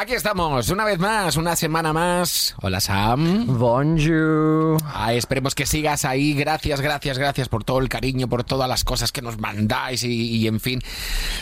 [0.00, 2.54] Aquí estamos, una vez más, una semana más.
[2.62, 3.58] Hola Sam.
[3.58, 4.80] Bonjour.
[4.84, 6.34] Ah, esperemos que sigas ahí.
[6.34, 10.36] Gracias, gracias, gracias por todo el cariño, por todas las cosas que nos mandáis y,
[10.36, 10.80] y, en fin.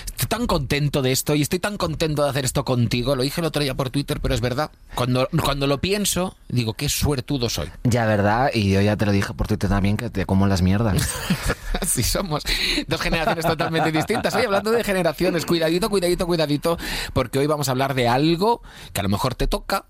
[0.07, 3.15] Estoy tan contento de esto y estoy tan contento de hacer esto contigo.
[3.15, 4.71] Lo dije el otro día por Twitter, pero es verdad.
[4.95, 7.71] Cuando, cuando lo pienso, digo, qué suertudo soy.
[7.85, 8.53] Ya, ¿verdad?
[8.55, 11.07] Y yo ya te lo dije por Twitter también, que te como las mierdas.
[11.83, 12.43] Así somos.
[12.87, 14.35] Dos generaciones totalmente distintas.
[14.35, 16.79] Hoy hablando de generaciones, cuidadito, cuidadito, cuidadito,
[17.13, 18.46] porque hoy vamos a hablar de algo
[18.93, 19.87] que a lo mejor te toca,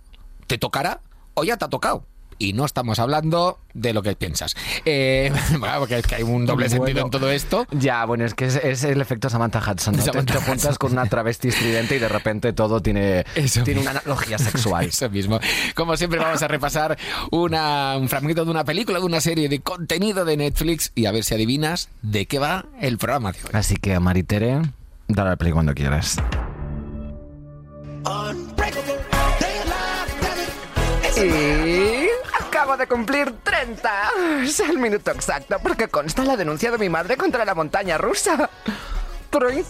[0.47, 1.01] te tocará
[1.35, 2.05] o ya te ha tocado
[2.39, 4.55] y no estamos hablando de lo que piensas.
[4.85, 7.67] Eh, bueno, porque es que hay un doble bueno, sentido en todo esto.
[7.71, 9.97] Ya, bueno, es que es, es el efecto Samantha Hudson.
[9.97, 10.03] ¿no?
[10.03, 13.81] Samantha te, te juntas con una travesti estridente y de repente todo tiene, Eso tiene
[13.81, 13.91] mismo.
[13.91, 14.85] una analogía sexual.
[14.89, 15.41] Eso mismo.
[15.75, 16.99] Como siempre vamos a repasar
[17.31, 21.13] una, un fragmento de una película, de una serie de contenido de Netflix y a
[21.13, 23.51] ver si adivinas de qué va el programa de hoy.
[23.53, 24.61] Así que, Maritere,
[25.09, 26.19] dale al play cuando quieras.
[31.17, 32.09] Y
[32.39, 34.11] acabo de cumplir 30.
[34.43, 38.51] Es el minuto exacto porque consta la denuncia de mi madre contra la montaña rusa.
[39.31, 39.67] ¿30?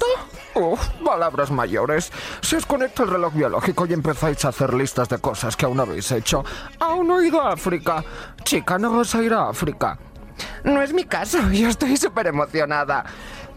[0.54, 2.10] Uf, palabras mayores.
[2.40, 5.78] Si os conecta el reloj biológico y empezáis a hacer listas de cosas que aún
[5.78, 6.44] habéis hecho.
[6.80, 8.04] Aún no he ido a África.
[8.42, 9.98] Chica, no vas a ir a África.
[10.64, 13.04] No es mi caso, yo estoy súper emocionada.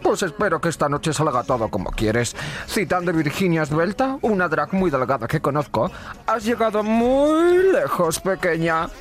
[0.02, 2.34] Pues espero que esta noche salga todo como quieres.
[2.66, 5.90] Citando Virginia Esbelta, una drag muy delgada que conozco,
[6.26, 8.88] has llegado muy lejos, pequeña.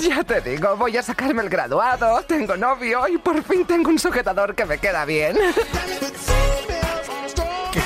[0.00, 3.98] Ya te digo, voy a sacarme el graduado, tengo novio y por fin tengo un
[3.98, 5.36] sujetador que me queda bien.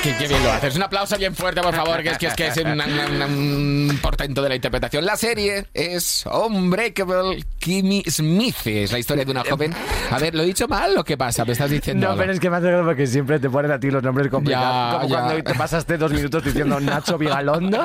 [0.07, 0.77] Qué, qué, bien lo haces.
[0.77, 3.99] Un aplauso bien fuerte, por favor, que es que es, que es un, un, un,
[4.01, 5.05] portento de la interpretación.
[5.05, 8.55] La serie es Unbreakable Kimmy Smith.
[8.67, 9.75] Es la historia de una joven.
[10.13, 11.45] A ver, ¿lo he dicho mal o qué pasa?
[11.45, 12.21] ¿Me estás diciendo No, algo?
[12.21, 14.93] pero es que me hace gracia porque siempre te ponen a ti los nombres complicados.
[14.93, 15.21] Ya, como ya.
[15.23, 17.85] cuando te pasaste dos minutos diciendo Nacho Vigalondo.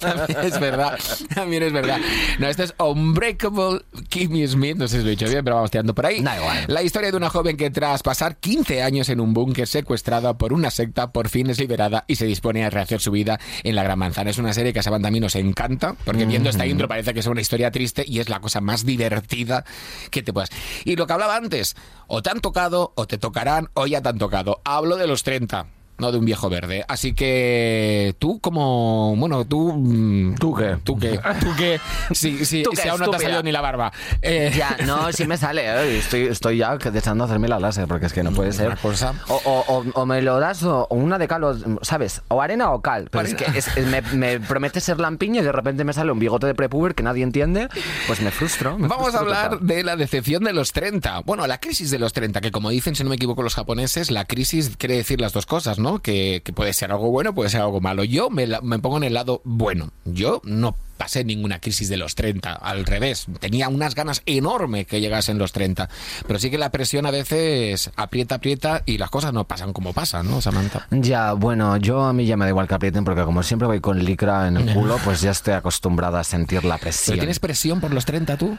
[0.00, 0.98] También es verdad.
[1.32, 1.98] También es verdad.
[2.40, 4.76] No, esto es Unbreakable Kimmy Smith.
[4.76, 6.20] No sé si lo he dicho bien, pero vamos tirando por ahí.
[6.20, 6.64] Da igual.
[6.66, 10.52] La historia de una joven que tras pasar 15 años en un búnker secuestrada por
[10.52, 13.82] una secta, por fin es liberada y se dispone a rehacer su vida en la
[13.82, 14.30] Gran Manzana.
[14.30, 17.26] Es una serie que a mí nos encanta, porque viendo esta intro parece que es
[17.26, 19.64] una historia triste y es la cosa más divertida
[20.10, 20.50] que te puedas.
[20.84, 21.76] Y lo que hablaba antes,
[22.06, 24.60] o te han tocado, o te tocarán, o ya te han tocado.
[24.64, 26.84] Hablo de los 30 no de un viejo verde.
[26.88, 29.72] Así que tú como, bueno, tú...
[29.74, 30.76] mm, ¿Tú qué?
[30.84, 31.20] ¿Tú qué?
[31.40, 31.80] ¿Tú qué?
[32.12, 33.92] Sí, sí, ¿Tú qué, si aún no te ha salido ni la barba.
[34.22, 35.62] Eh, Ya, no, sí me sale.
[35.66, 38.76] eh, Estoy, estoy ya deseando hacerme la láser porque es que no puede ser.
[38.78, 39.14] Cosa.
[39.28, 42.22] O, o- o- o me lo das o, o una de cal, o, ¿sabes?
[42.28, 43.08] O arena o cal.
[43.10, 46.12] Pero es que es- es- me, me promete ser lampiño y de repente me sale
[46.12, 47.68] un bigote de prepuber que nadie entiende.
[48.06, 48.78] Pues me frustro.
[48.78, 49.66] me Vamos a hablar total.
[49.66, 51.20] de la decepción de los 30.
[51.20, 54.10] Bueno, la crisis de los 30, que como dicen, si no me equivoco, los japoneses,
[54.10, 55.89] la crisis quiere decir las dos cosas, ¿no?
[55.98, 58.04] Que, que puede ser algo bueno, puede ser algo malo.
[58.04, 59.90] Yo me, la- me pongo en el lado bueno.
[60.04, 63.26] Yo no pasé ninguna crisis de los 30, al revés.
[63.40, 65.88] Tenía unas ganas enormes que llegasen los 30.
[66.26, 69.92] Pero sí que la presión a veces aprieta, aprieta y las cosas no pasan como
[69.94, 70.86] pasan, ¿no, Samantha?
[70.90, 73.80] Ya, bueno, yo a mí ya me da igual que aprieten porque como siempre voy
[73.80, 77.16] con licra en el culo, pues ya estoy acostumbrada a sentir la ¿Pero presión.
[77.18, 78.58] tienes presión por los 30 tú?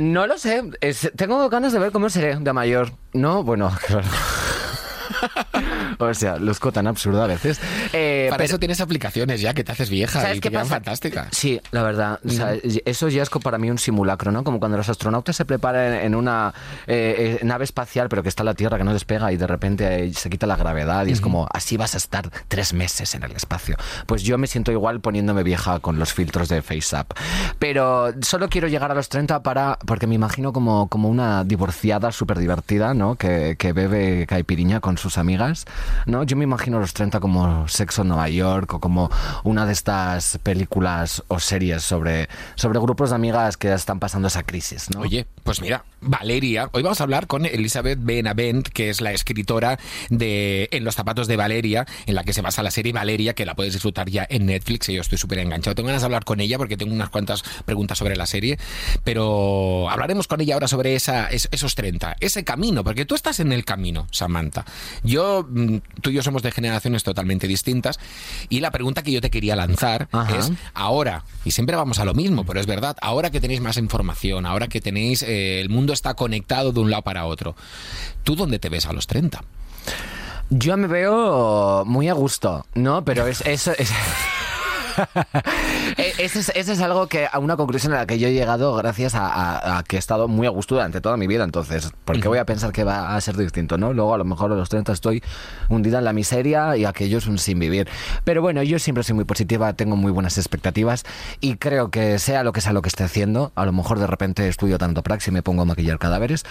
[0.00, 0.62] No lo sé.
[0.82, 2.92] Es- tengo ganas de ver cómo seré de mayor.
[3.14, 4.06] No, bueno, claro.
[5.98, 7.60] o sea, luzco tan absurdo a veces.
[7.92, 10.56] Eh, Para pero- eso tienes aplicaciones ya que te haces vieja ¿Sabes y qué te
[10.56, 10.70] pasa?
[10.70, 11.28] fantásticas.
[11.32, 12.20] Sí, la verdad.
[12.24, 12.54] o sea,
[12.84, 14.44] eso ya es para mí un simulacro, ¿no?
[14.44, 16.52] Como cuando los astronautas se preparan en una
[16.86, 20.04] eh, eh, nave espacial, pero que está la Tierra, que no despega y de repente
[20.04, 23.22] eh, se quita la gravedad y es como, así vas a estar tres meses en
[23.22, 23.76] el espacio.
[24.06, 27.12] Pues yo me siento igual poniéndome vieja con los filtros de FaceApp.
[27.58, 32.12] Pero solo quiero llegar a los 30 para, porque me imagino como, como una divorciada
[32.12, 33.16] súper divertida, ¿no?
[33.16, 35.64] Que, que bebe caipiriña con sus amigas,
[36.06, 36.22] ¿no?
[36.24, 39.10] Yo me imagino los 30 como Sexo en Nueva York o como
[39.44, 44.42] una de estas películas o series sobre, sobre grupos de amigas que están pasando esa
[44.42, 45.00] crisis, ¿no?
[45.00, 49.78] Oye, pues mira, Valeria, hoy vamos a hablar con Elizabeth Benavent, que es la escritora
[50.10, 53.46] de En los zapatos de Valeria, en la que se basa la serie Valeria, que
[53.46, 55.74] la puedes disfrutar ya en Netflix, y yo estoy súper enganchado.
[55.74, 58.58] Tengo ganas de hablar con ella porque tengo unas cuantas preguntas sobre la serie,
[59.04, 63.52] pero hablaremos con ella ahora sobre esa, esos 30, ese camino, porque tú estás en
[63.52, 64.64] el camino, Samantha.
[65.02, 67.98] Yo, mm, tú y yo somos de generaciones totalmente distintas,
[68.48, 70.38] y la pregunta que yo te quería lanzar Ajá.
[70.38, 73.76] es, ahora, y siempre vamos a lo mismo, pero es verdad, ahora que tenéis más
[73.76, 77.56] información, ahora que tenéis, eh, el mundo está conectado de un lado para otro,
[78.22, 79.42] ¿tú dónde te ves a los 30?
[80.50, 83.04] Yo me veo muy a gusto, ¿no?
[83.04, 83.40] Pero es...
[83.46, 83.70] es...
[85.98, 88.32] Eh, ese, es, ese es algo que a una conclusión a la que yo he
[88.32, 91.44] llegado gracias a, a- a que he estado muy a gusto durante toda mi vida.
[91.44, 93.76] Entonces, ¿por qué voy a pensar que va a ser distinto?
[93.76, 93.92] ¿no?
[93.92, 95.22] Luego, a lo mejor a los 30 estoy
[95.68, 97.88] hundida en la miseria y aquello es un sin vivir.
[98.24, 101.04] Pero bueno, yo siempre soy muy positiva, tengo muy buenas expectativas
[101.40, 104.06] y creo que sea lo que sea lo que esté haciendo, a lo mejor de
[104.06, 106.44] repente estudio tanto praxis y me pongo a maquillar cadáveres,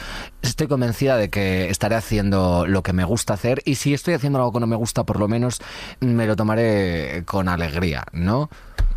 [0.43, 4.37] estoy convencida de que estaré haciendo lo que me gusta hacer y si estoy haciendo
[4.39, 5.59] algo que no me gusta, por lo menos
[5.99, 8.30] me lo tomaré con alegría, ¿no?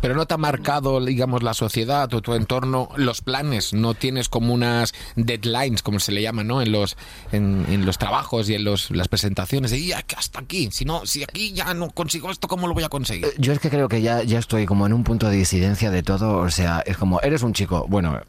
[0.01, 3.73] Pero no te ha marcado, digamos, la sociedad o tu entorno, los planes.
[3.73, 6.61] No tienes como unas deadlines, como se le llama, ¿no?
[6.61, 6.95] En los,
[7.31, 9.73] en, los trabajos y en los, las presentaciones.
[9.73, 10.69] Y "Ya, que hasta aquí.
[10.71, 13.27] Si no, si aquí ya no consigo esto, ¿cómo lo voy a conseguir?
[13.39, 16.03] Yo es que creo que ya, ya estoy como en un punto de disidencia de
[16.03, 16.37] todo.
[16.37, 17.85] O sea, es como, eres un chico.
[17.89, 18.21] Bueno,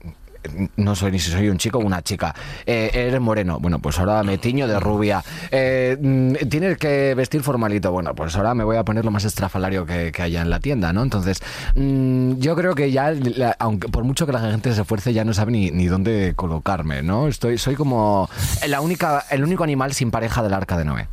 [0.77, 2.35] no soy ni si soy un chico o una chica.
[2.65, 3.59] Eh, eres moreno.
[3.61, 5.23] Bueno, pues ahora me tiño de rubia.
[5.51, 7.93] Eh, mm, tienes que vestir formalito.
[7.93, 10.61] Bueno, pues ahora me voy a poner lo más estrafalario que, que haya en la
[10.61, 11.03] tienda, ¿no?
[11.03, 11.43] Entonces,
[11.75, 13.13] mm, yo creo que ya,
[13.59, 17.03] aunque por mucho que la gente se esfuerce, ya no sabe ni, ni dónde colocarme,
[17.03, 17.29] ¿no?
[17.29, 18.29] Estoy, soy como
[18.67, 21.09] la única, el único animal sin pareja del arca de Noé.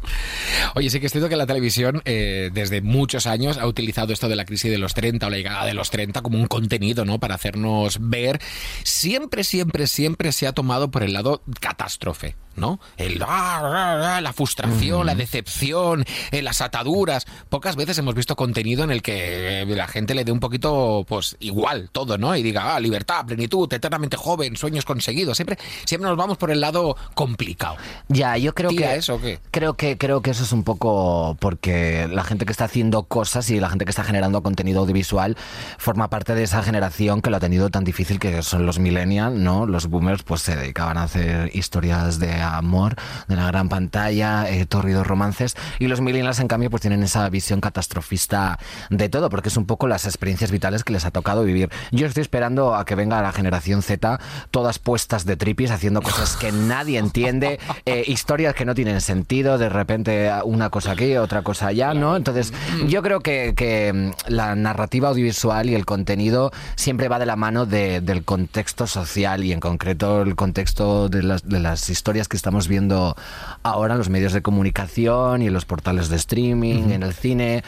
[0.75, 4.27] Oye, sí que es cierto que la televisión eh, desde muchos años ha utilizado esto
[4.27, 7.05] de la crisis de los 30 o la llegada de los 30 como un contenido,
[7.05, 7.19] ¿no?
[7.19, 8.39] Para hacernos ver.
[8.83, 12.79] Siempre, siempre, siempre se ha tomado por el lado catástrofe, ¿no?
[12.97, 17.25] El, ah, ah, ah, la frustración, la decepción, eh, las ataduras.
[17.49, 21.05] Pocas veces hemos visto contenido en el que eh, la gente le dé un poquito,
[21.07, 22.35] pues, igual todo, ¿no?
[22.35, 25.37] Y diga, ah, libertad, plenitud, eternamente joven, sueños conseguidos.
[25.37, 27.77] Siempre, siempre nos vamos por el lado complicado.
[28.07, 29.39] Ya, yo creo ¿Tira que eso o qué?
[29.51, 33.49] Creo que creo que eso es un poco porque la gente que está haciendo cosas
[33.49, 35.37] y la gente que está generando contenido audiovisual
[35.77, 39.12] forma parte de esa generación que lo ha tenido tan difícil que son los millennials,
[39.21, 39.65] ¿no?
[39.65, 42.95] Los boomers pues se dedicaban a hacer historias de amor
[43.27, 47.27] de la gran pantalla, eh, torridos romances y los millennials en cambio pues tienen esa
[47.29, 48.57] visión catastrofista
[48.89, 51.69] de todo porque es un poco las experiencias vitales que les ha tocado vivir.
[51.91, 54.19] Yo estoy esperando a que venga la generación Z
[54.51, 59.57] todas puestas de tripis haciendo cosas que nadie entiende, eh, historias que no tienen sentido,
[59.57, 62.15] de repente una cosa aquí, otra cosa allá, ¿no?
[62.15, 62.53] Entonces,
[62.87, 67.35] yo creo que, que, mm, la narrativa audiovisual y el contenido siempre va de la
[67.35, 72.27] mano de- del contexto social y en concreto el contexto de las, de las historias
[72.27, 73.15] que estamos viendo
[73.63, 77.63] ahora en los medios de comunicación y en los portales de streaming, en el cine,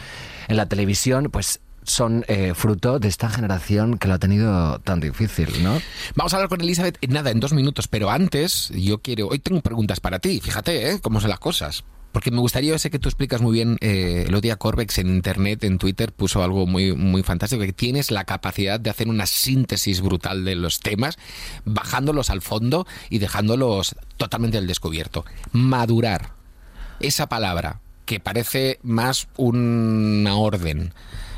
[0.48, 5.00] en la televisión, pues son eh, fruto de esta generación que lo ha tenido tan
[5.00, 5.80] difícil, ¿no?
[6.14, 9.38] Vamos a hablar con Elizabeth en nada, en dos minutos, pero antes yo quiero, hoy
[9.38, 11.00] tengo preguntas para ti, fíjate, ¿eh?
[11.00, 11.84] Cómo son las cosas.
[12.16, 14.96] Porque me gustaría, yo sé que tú explicas muy bien, eh, el otro día Corbex
[14.96, 19.08] en internet, en Twitter, puso algo muy, muy fantástico, que tienes la capacidad de hacer
[19.08, 21.18] una síntesis brutal de los temas,
[21.66, 25.26] bajándolos al fondo y dejándolos totalmente al descubierto.
[25.52, 26.30] Madurar,
[27.00, 30.94] esa palabra, que parece más una orden.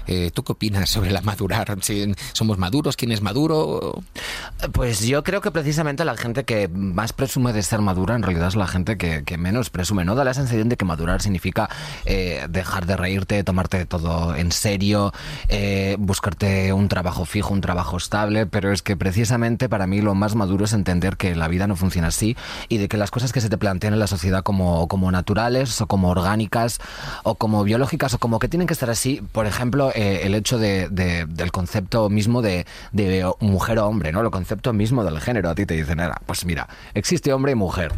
[0.09, 1.77] Eh, ¿Tú qué opinas sobre la madurar?
[2.33, 2.97] ¿Somos maduros?
[2.97, 4.03] ¿Quién es maduro?
[4.73, 8.49] Pues yo creo que precisamente la gente que más presume de ser madura en realidad
[8.49, 10.15] es la gente que, que menos presume, ¿no?
[10.15, 11.69] Da la sensación de que madurar significa
[12.07, 15.13] eh, dejar de reírte, tomarte todo en serio,
[15.49, 20.15] eh, buscarte un trabajo fijo, un trabajo estable, pero es que precisamente para mí lo
[20.15, 22.37] más maduro es entender que la vida no funciona así
[22.69, 25.81] y de que las cosas que se te plantean en la sociedad como, como naturales
[25.83, 26.81] o como orgánicas
[27.25, 30.59] o como biológicas o como que tienen que estar así, por ejemplo, eh, el hecho
[30.59, 34.21] de, de- del concepto mismo de, de mujer o hombre, ¿no?
[34.21, 35.51] El concepto mismo del género.
[35.51, 37.93] A ti te dicen, "Era, pues mira, existe hombre y mujer.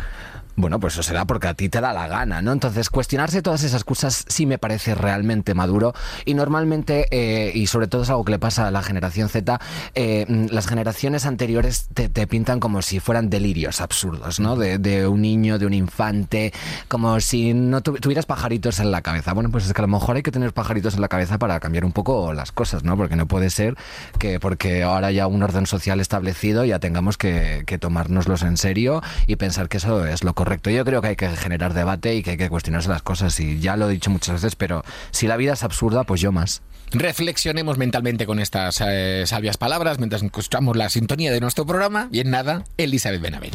[0.60, 2.52] Bueno, pues eso será porque a ti te da la gana, ¿no?
[2.52, 7.86] Entonces, cuestionarse todas esas cosas sí me parece realmente maduro y normalmente, eh, y sobre
[7.86, 9.58] todo es algo que le pasa a la generación Z,
[9.94, 14.56] eh, mm, las generaciones anteriores te, te pintan como si fueran delirios absurdos, ¿no?
[14.56, 16.52] De, de un niño, de un infante,
[16.88, 19.32] como si no tu- tuvieras pajaritos en la cabeza.
[19.32, 21.58] Bueno, pues es que a lo mejor hay que tener pajaritos en la cabeza para
[21.60, 22.96] cambiar un poco las cosas, ¿no?
[22.96, 23.76] Porque no puede ser
[24.18, 29.02] que porque ahora ya un orden social establecido ya tengamos que, que tomárnoslos en serio
[29.26, 30.49] y pensar que eso es lo correcto.
[30.58, 33.60] Yo creo que hay que generar debate y que hay que cuestionarse las cosas y
[33.60, 36.62] ya lo he dicho muchas veces, pero si la vida es absurda, pues yo más.
[36.92, 42.08] Reflexionemos mentalmente con estas eh, sabias palabras mientras escuchamos la sintonía de nuestro programa.
[42.10, 43.54] Y en nada, Elizabeth Benavent.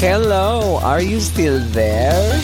[0.00, 2.40] Hello, are you still there?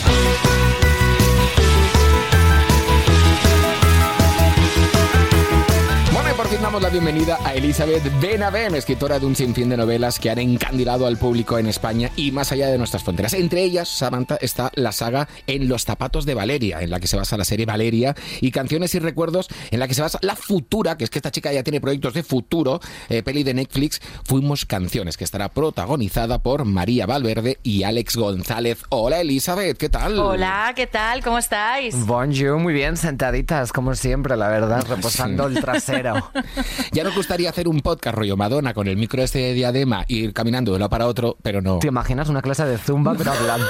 [6.63, 11.05] Damos la bienvenida a Elizabeth Benavent, escritora de un sinfín de novelas que han encandilado
[11.05, 13.33] al público en España y más allá de nuestras fronteras.
[13.33, 17.17] Entre ellas, Samantha, está la saga En los zapatos de Valeria, en la que se
[17.17, 20.95] basa la serie Valeria, y Canciones y Recuerdos, en la que se basa la futura,
[20.95, 22.79] que es que esta chica ya tiene proyectos de futuro,
[23.09, 28.83] eh, peli de Netflix, Fuimos Canciones, que estará protagonizada por María Valverde y Alex González.
[28.87, 30.17] Hola Elizabeth, ¿qué tal?
[30.17, 31.21] Hola, ¿qué tal?
[31.25, 31.93] ¿Cómo estáis?
[32.05, 36.31] Bonjour, muy bien, sentaditas, como siempre, la verdad, reposando el trasero.
[36.91, 40.33] Ya nos gustaría hacer un podcast rollo Madonna con el micro este de diadema, ir
[40.33, 41.79] caminando de uno para otro, pero no.
[41.79, 43.65] ¿Te imaginas una clase de zumba, pero hablando?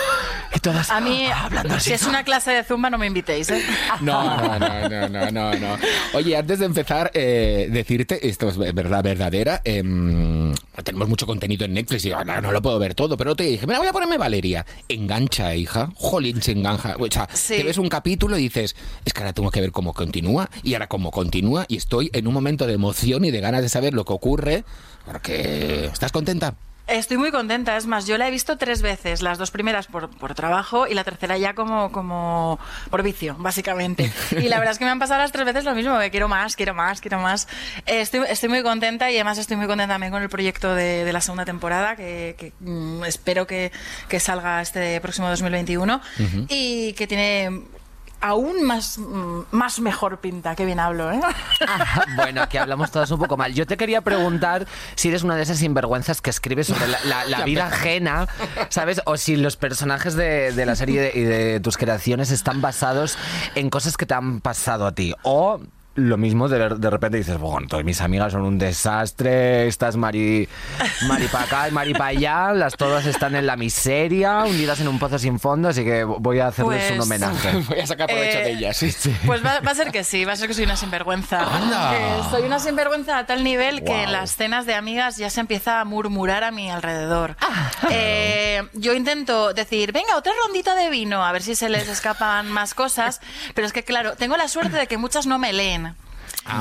[0.56, 1.90] Y todas A mí, hablando así.
[1.90, 3.62] si es una clase de zumba, no me invitéis, ¿eh?
[4.02, 5.78] No, no, no, no, no, no, no.
[6.13, 11.74] Oye, antes de empezar, eh, decirte, esto es verdad verdadera, em, tenemos mucho contenido en
[11.74, 13.92] Netflix y yo, no, no lo puedo ver todo, pero te dije, mira, voy a
[13.94, 14.66] ponerme Valeria.
[14.88, 15.90] Engancha, hija.
[15.96, 16.96] Jolín, se engancha.
[17.00, 17.56] O sea, Sí.
[17.58, 18.75] te ves un capítulo y dices,
[19.06, 22.28] es que ahora tengo que ver cómo continúa, y ahora cómo continúa, y estoy en
[22.28, 24.63] un momento de emoción y de ganas de saber lo que ocurre,
[25.06, 25.86] porque...
[25.86, 26.56] ¿Estás contenta?
[26.86, 30.10] Estoy muy contenta, es más, yo la he visto tres veces, las dos primeras por,
[30.10, 34.12] por trabajo y la tercera ya como, como por vicio, básicamente.
[34.32, 36.27] Y la verdad es que me han pasado las tres veces lo mismo, que quiero
[36.27, 37.48] más, quiero más, quiero más.
[37.86, 41.06] Eh, estoy, estoy muy contenta y además estoy muy contenta también con el proyecto de,
[41.06, 43.72] de la segunda temporada, que, que, mm, espero que,
[44.10, 46.01] que salga este próximo 2021
[46.50, 47.62] y que tiene
[48.24, 51.20] aún más, mm, más mejor pinta, que bien hablo, ¿eh?
[51.68, 53.53] Ah, bueno, aquí hablamos todas un poco mal.
[53.53, 54.65] Yo te quería preguntar
[54.96, 58.27] si eres una de esas sinvergüenzas que escribe sobre la, la- la vida ajena,
[58.70, 59.01] ¿sabes?
[59.06, 63.18] O si los personajes de, de la serie y de tus creaciones están basados
[63.56, 65.13] en cosas que te han pasado a ti.
[65.24, 65.60] O
[65.96, 70.48] lo mismo de, de repente dices, bueno, todas mis amigas son un desastre, estas mari,
[71.08, 74.88] mari para acá y mari para allá, las todas están en la miseria, hundidas en
[74.88, 77.52] un pozo sin fondo, así que voy a hacerles un Pues- homenaje.
[77.70, 78.78] Voy a sacar provecho Eh, de ellas.
[78.78, 79.16] Sí, sí.
[79.26, 81.40] Pues va, va a ser que sí, va a ser que soy una sinvergüenza.
[81.42, 81.96] ¡Anda!
[81.96, 85.40] Eh, soy una sinvergüenza a tal nivel que en las cenas de amigas ya se
[85.42, 87.36] empieza a murmurar a mi alrededor.
[87.90, 92.50] Eh, yo intento decir, venga, otra rondita de vino, a ver si se les escapan
[92.52, 93.20] más cosas,
[93.54, 95.83] pero es que claro, tengo la suerte de que muchas no me leen.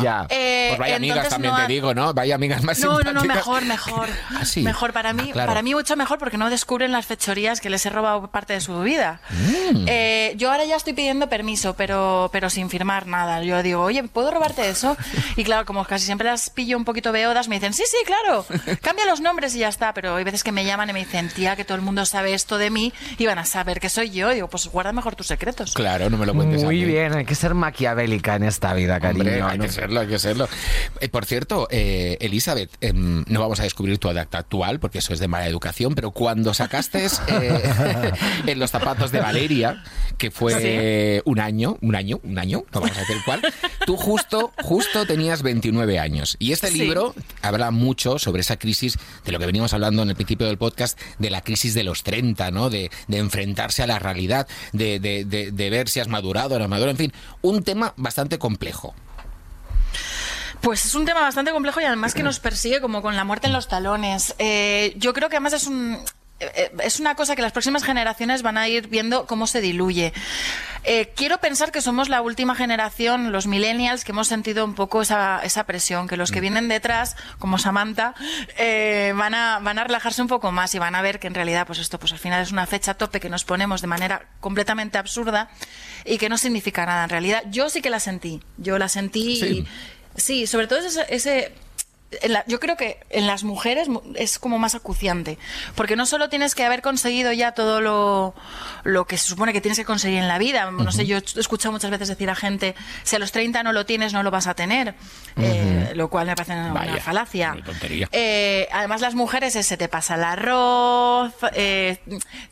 [0.02, 0.26] Ya.
[0.28, 2.14] Eh, Pues vaya amigas entonces también no te digo, ¿no?
[2.14, 4.08] Vaya amigas más No, no, no, mejor, mejor.
[4.34, 4.62] Ah, sí.
[4.62, 5.48] Mejor para mí, Ah, claro.
[5.48, 8.60] para mí mucho mejor porque no descubren las fechorías que les he robado parte de
[8.60, 9.20] su vida.
[9.30, 9.84] Mm.
[9.88, 13.42] Eh, yo ahora ya estoy pidiendo permiso, pero, pero sin firmar nada.
[13.42, 14.96] Yo digo, oye, ¿puedo robarte eso?
[15.36, 18.44] Y claro, como casi siempre las pillo un poquito beodas, me dicen, sí, sí, claro,
[18.82, 19.92] cambia los nombres y ya está.
[19.94, 22.34] Pero hay veces que me llaman y me dicen, tía, que todo el mundo sabe
[22.34, 24.30] esto de mí y van a saber que soy yo.
[24.30, 25.74] Y digo, pues guarda mejor tus secretos.
[25.74, 26.84] Claro, no me lo cuentes a Muy mí.
[26.84, 29.20] bien, hay que ser maquiavélica en esta vida, cariño.
[29.24, 29.64] Hombre, hay ¿no?
[29.64, 30.48] que serlo, hay que serlo.
[31.00, 35.12] Eh, por cierto, eh, Elizabeth, em, no vamos a descubrir tu edad actual porque eso
[35.12, 38.12] es de mala educación, pero cuando sacaste eh,
[38.46, 39.82] en los zapatos de Valeria,
[40.18, 43.42] que fue un año, un año, un año, no vamos a decir cuál,
[43.86, 46.36] tú justo, justo tenías 29 años.
[46.38, 46.78] Y este Sí.
[46.78, 50.58] libro habla mucho sobre esa crisis de lo que veníamos hablando en el principio del
[50.58, 52.70] podcast, de la crisis de los 30, ¿no?
[52.70, 56.58] De, de enfrentarse a la realidad, de, de- de- de ver si has madurado o
[56.58, 57.12] no has madurado, en fin,
[57.42, 58.94] un tema bastante complejo.
[60.62, 63.48] Pues es un tema bastante complejo y además que nos persigue como con la muerte
[63.48, 64.34] en los talones.
[64.38, 65.98] Eh, yo creo que además es un...
[66.38, 70.12] eh, Es una cosa que las próximas generaciones van a ir viendo cómo se diluye.
[70.84, 75.02] Eh, quiero pensar que somos la última generación, los millennials, que hemos sentido un poco
[75.02, 78.14] esa, esa presión, que los que vienen detrás, como Samantha,
[78.56, 81.34] eh, van, a, van a relajarse un poco más y van a ver que en
[81.34, 84.26] realidad, pues esto, pues al final es una fecha tope que nos ponemos de manera
[84.40, 85.50] completamente absurda
[86.04, 87.42] y que no significa nada en realidad.
[87.50, 89.46] Yo sí que la sentí, yo la sentí Sí.
[89.46, 89.66] y,
[90.16, 91.04] Sí, sobre todo ese...
[91.08, 91.52] ese-
[92.20, 95.38] en la- yo creo que en las mujeres mu- es como más acuciante,
[95.74, 98.34] porque no solo tienes que haber conseguido ya todo lo,
[98.84, 100.70] lo que se supone que tienes que conseguir en la vida.
[100.70, 103.72] No sé, yo he escuchado muchas veces decir a gente, si a los 30 no
[103.72, 104.94] lo tienes, no lo vas a tener,
[105.38, 107.52] eh, lo cual me parece una, Vaya, falacia.
[107.54, 108.10] una tontería.
[108.12, 111.96] Eh, además, las mujeres eh, se te pasa el arroz, eh,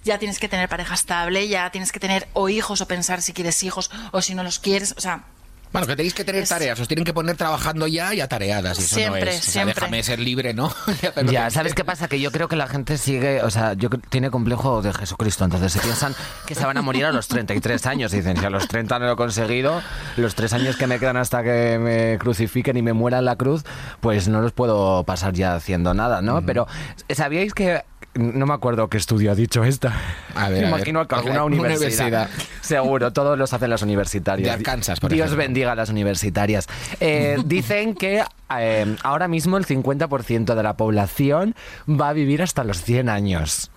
[0.05, 3.35] ya tienes que tener pareja estable, ya tienes que tener o hijos o pensar si
[3.35, 5.25] quieres hijos o si no los quieres, o sea...
[5.73, 8.79] Bueno, que tenéis que tener Es- tareas, os tienen que poner trabajando ya y atareadas.
[8.79, 9.39] Y eso no Siempre, es.
[9.39, 9.75] O sea, siempre.
[9.75, 10.73] déjame ser libre, ¿no?
[11.31, 12.09] Ya, ¿sabes qué pasa?
[12.09, 15.73] Que yo creo que la gente sigue, o sea, yo tiene complejo de Jesucristo, entonces
[15.73, 16.15] se piensan
[16.47, 18.12] que se van a morir a los 33 años.
[18.12, 19.81] Y dicen, si a los 30 no lo he conseguido,
[20.17, 23.37] los tres años que me quedan hasta que me crucifiquen y me muera en la
[23.37, 23.62] cruz,
[24.00, 26.45] pues no los puedo pasar ya haciendo nada, ¿no?
[26.45, 26.67] Pero,
[27.15, 27.85] ¿sabíais que...
[28.14, 29.95] No me acuerdo qué estudio ha dicho esta.
[30.35, 31.09] A ver, a imagino ver.
[31.09, 32.07] que alguna Una universidad.
[32.09, 32.31] universidad.
[32.61, 34.47] Seguro, todos los hacen las universitarias.
[34.49, 35.45] De Arkansas, por Dios ejemplo.
[35.45, 36.67] bendiga a las universitarias.
[36.99, 38.25] Eh, dicen que
[38.59, 41.55] eh, ahora mismo el 50% de la población
[41.88, 43.71] va a vivir hasta los 100 años.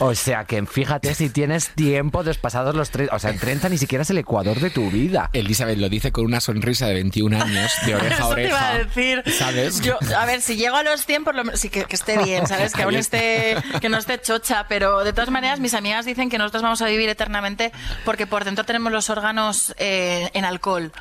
[0.00, 3.08] O sea que fíjate si tienes tiempo despasados los tres.
[3.12, 5.30] O sea, en 30 ni siquiera es el ecuador de tu vida.
[5.32, 8.48] Elizabeth lo dice con una sonrisa de 21 años, de oreja a Eso te oreja.
[8.48, 9.22] iba a decir.
[9.38, 9.80] ¿Sabes?
[9.80, 12.18] Yo, a ver, si llego a los 100, por lo menos, sí que, que esté
[12.22, 12.72] bien, ¿sabes?
[12.76, 16.38] Que aún esté, que no esté chocha, pero de todas maneras, mis amigas dicen que
[16.38, 17.72] nosotros vamos a vivir eternamente
[18.04, 20.92] porque por dentro tenemos los órganos eh, en alcohol.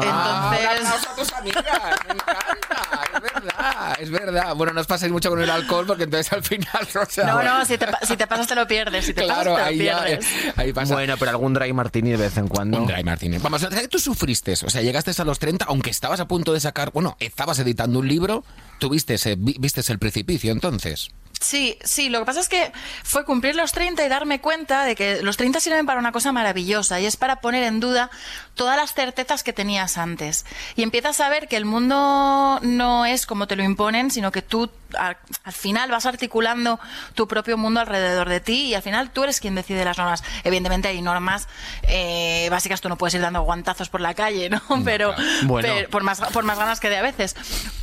[0.00, 1.64] Ah, Entonces, a tus amigas,
[2.06, 4.54] me encanta, es verdad, es verdad.
[4.54, 7.42] Bueno, no os paséis mucho con el alcohol porque entonces al final, o sea, no,
[7.42, 9.70] no, si te, pa- si te pasas te lo pierdes, si te claro, pasas te
[9.70, 10.26] ahí lo ya, pierdes.
[10.44, 10.94] eh, ahí pasa.
[10.94, 12.78] Bueno, pero algún dry martini de vez en cuando.
[12.82, 13.38] Un Dry Martini.
[13.38, 16.60] Vamos, que tú sufriste, o sea, llegaste a los 30, aunque estabas a punto de
[16.60, 18.44] sacar, bueno, estabas editando un libro,
[18.78, 21.10] tuviste ese, vi- viste el precipicio entonces.
[21.40, 22.72] Sí, sí, lo que pasa es que
[23.04, 26.32] fue cumplir los 30 y darme cuenta de que los 30 sirven para una cosa
[26.32, 28.10] maravillosa y es para poner en duda
[28.54, 30.44] todas las certezas que tenías antes.
[30.74, 34.42] Y empiezas a ver que el mundo no es como te lo imponen, sino que
[34.42, 34.68] tú
[34.98, 36.80] al, al final vas articulando
[37.14, 40.24] tu propio mundo alrededor de ti y al final tú eres quien decide las normas.
[40.44, 41.46] Evidentemente hay normas
[41.82, 44.60] eh, básicas, tú no puedes ir dando guantazos por la calle, ¿no?
[44.84, 45.14] Pero,
[45.44, 45.68] Bueno.
[45.68, 47.36] pero- por más, por más ganas que de a veces.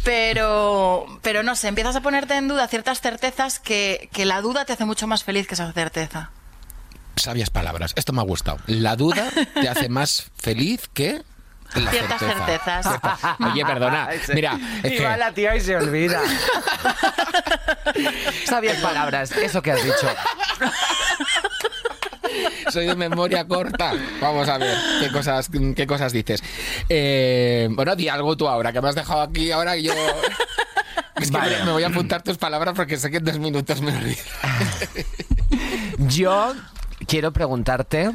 [0.05, 4.63] Pero, pero no sé, empiezas a ponerte en duda ciertas certezas que, que la duda
[4.63, 6.29] te hace mucho más feliz que esa certeza.
[7.15, 8.59] Sabias palabras, esto me ha gustado.
[8.67, 11.23] La duda te hace más feliz que
[11.73, 12.45] la Ciertas certeza.
[12.45, 12.85] certezas.
[12.87, 15.03] Cierta- Oye, perdona, mira, es y que...
[15.03, 16.21] va la tía y se olvida.
[18.45, 20.07] Sabias palabras, eso que has dicho.
[22.71, 23.93] Soy de memoria corta.
[24.21, 26.43] Vamos a ver qué cosas, qué cosas dices.
[26.89, 29.93] Eh, bueno, di algo tú ahora, que me has dejado aquí ahora y yo...
[31.15, 31.59] Es que Vale.
[31.59, 34.21] me, me voy a apuntar tus palabras porque sé que en dos minutos me olvido.
[36.09, 36.53] Yo
[37.07, 38.11] quiero preguntarte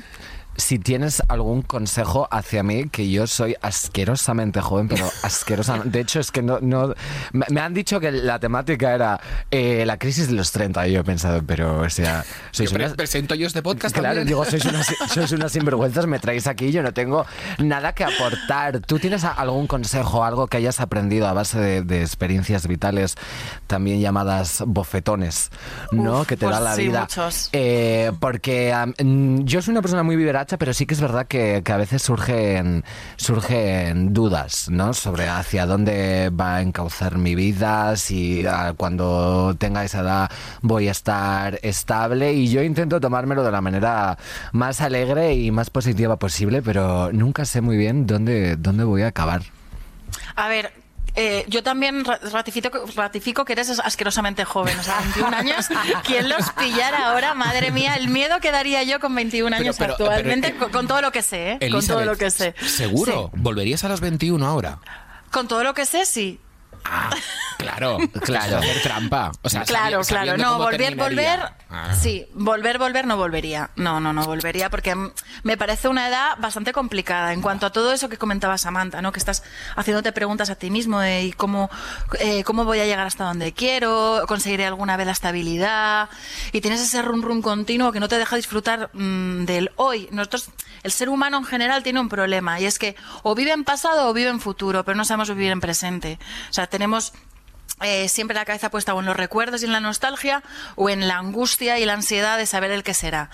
[0.60, 5.90] si tienes algún consejo hacia mí, que yo soy asquerosamente joven, pero asquerosamente...
[5.90, 6.58] De hecho, es que no...
[6.60, 6.94] no
[7.32, 10.92] me, me han dicho que la temática era eh, la crisis de los 30 y
[10.92, 12.24] yo he pensado, pero, o sea...
[12.50, 14.28] Sois Yo pre- unas- presento yo este podcast Claro, también.
[14.28, 17.26] digo, sois unas, sois unas sinvergüenzas, me traéis aquí, yo no tengo
[17.58, 18.80] nada que aportar.
[18.80, 23.16] ¿Tú tienes a- algún consejo, algo que hayas aprendido a base de, de experiencias vitales,
[23.66, 25.50] también llamadas bofetones,
[25.92, 26.20] ¿no?
[26.20, 27.00] Uf, que te pues da la sí, vida.
[27.02, 27.48] muchos.
[27.52, 28.74] Eh, porque
[29.44, 30.16] yo soy una persona muy
[30.58, 32.84] pero sí que es verdad que, que a veces surgen,
[33.16, 34.94] surgen dudas, ¿no?
[34.94, 40.30] Sobre hacia dónde va a encauzar mi vida, si ah, cuando tenga esa edad
[40.62, 44.18] voy a estar estable y yo intento tomármelo de la manera
[44.52, 49.08] más alegre y más positiva posible, pero nunca sé muy bien dónde, dónde voy a
[49.08, 49.42] acabar.
[50.36, 50.72] A ver,
[51.22, 55.68] eh, yo también ra- ratifico, ratifico que eres asquerosamente joven, o sea, 21 años.
[56.04, 57.34] ¿Quién los pillara ahora?
[57.34, 60.72] Madre mía, el miedo que daría yo con 21 Pero- años pero- actualmente, pero- con,
[60.72, 61.70] con todo lo que sé, ¿eh?
[61.70, 62.54] Con todo lo que sé.
[62.66, 63.30] ¿Seguro?
[63.34, 64.78] ¿Volverías a los 21 ahora?
[65.30, 66.40] Con todo lo que sé, sí.
[66.84, 67.10] Ah,
[67.58, 68.58] claro, Claro.
[68.58, 69.32] Hacer trampa.
[69.42, 70.36] O sea, Claro, claro.
[70.36, 71.40] No, volver, volver.
[71.70, 71.94] Ah.
[71.94, 73.70] Sí, volver, volver no volvería.
[73.76, 74.96] No, no, no volvería porque
[75.42, 79.12] me parece una edad bastante complicada en cuanto a todo eso que comentaba Samantha, ¿no?
[79.12, 79.42] Que estás
[79.76, 81.70] haciéndote preguntas a ti mismo de ¿y cómo,
[82.18, 86.08] eh, cómo voy a llegar hasta donde quiero, conseguiré alguna vez la estabilidad
[86.52, 90.08] y tienes ese rum rum continuo que no te deja disfrutar mm, del hoy.
[90.10, 90.48] Nosotros,
[90.82, 94.08] el ser humano en general tiene un problema y es que o vive en pasado
[94.08, 96.18] o vive en futuro, pero no sabemos vivir en presente.
[96.48, 97.12] O sea, tenemos
[97.82, 100.42] eh, siempre la cabeza puesta o en los recuerdos y en la nostalgia
[100.76, 103.30] o en la angustia y la ansiedad de saber el que será.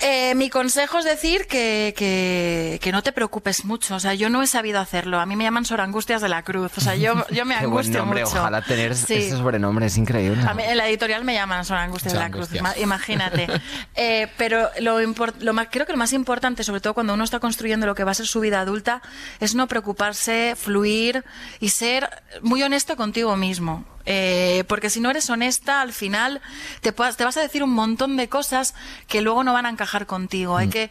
[0.00, 3.94] Eh, mi consejo es decir que, que, que no te preocupes mucho.
[3.94, 5.20] O sea, yo no he sabido hacerlo.
[5.20, 6.72] A mí me llaman angustias de la cruz.
[6.76, 8.38] O sea, yo, yo me Qué buen angustio nombre, mucho.
[8.40, 9.14] ojalá tener Sí.
[9.14, 10.42] ese sobrenombre, es increíble.
[10.48, 12.76] A mí en la editorial me llaman Angustias de la Cruz, Sorangustias.
[12.76, 13.46] ima- imagínate.
[13.96, 17.38] Eh, pero lo, lo más, creo que lo más importante, sobre todo cuando uno está
[17.38, 19.02] construyendo lo que va a ser su vida adulta,
[19.40, 21.24] es no preocuparse, fluir
[21.60, 22.08] y ser
[22.42, 23.84] muy honesto contigo mismo.
[24.06, 26.42] Eh, porque si no eres honesta, al final
[26.82, 28.74] te, puedas- te vas a decir un montón de cosas
[29.08, 30.56] que luego no van a encajar contigo.
[30.56, 30.90] Hay que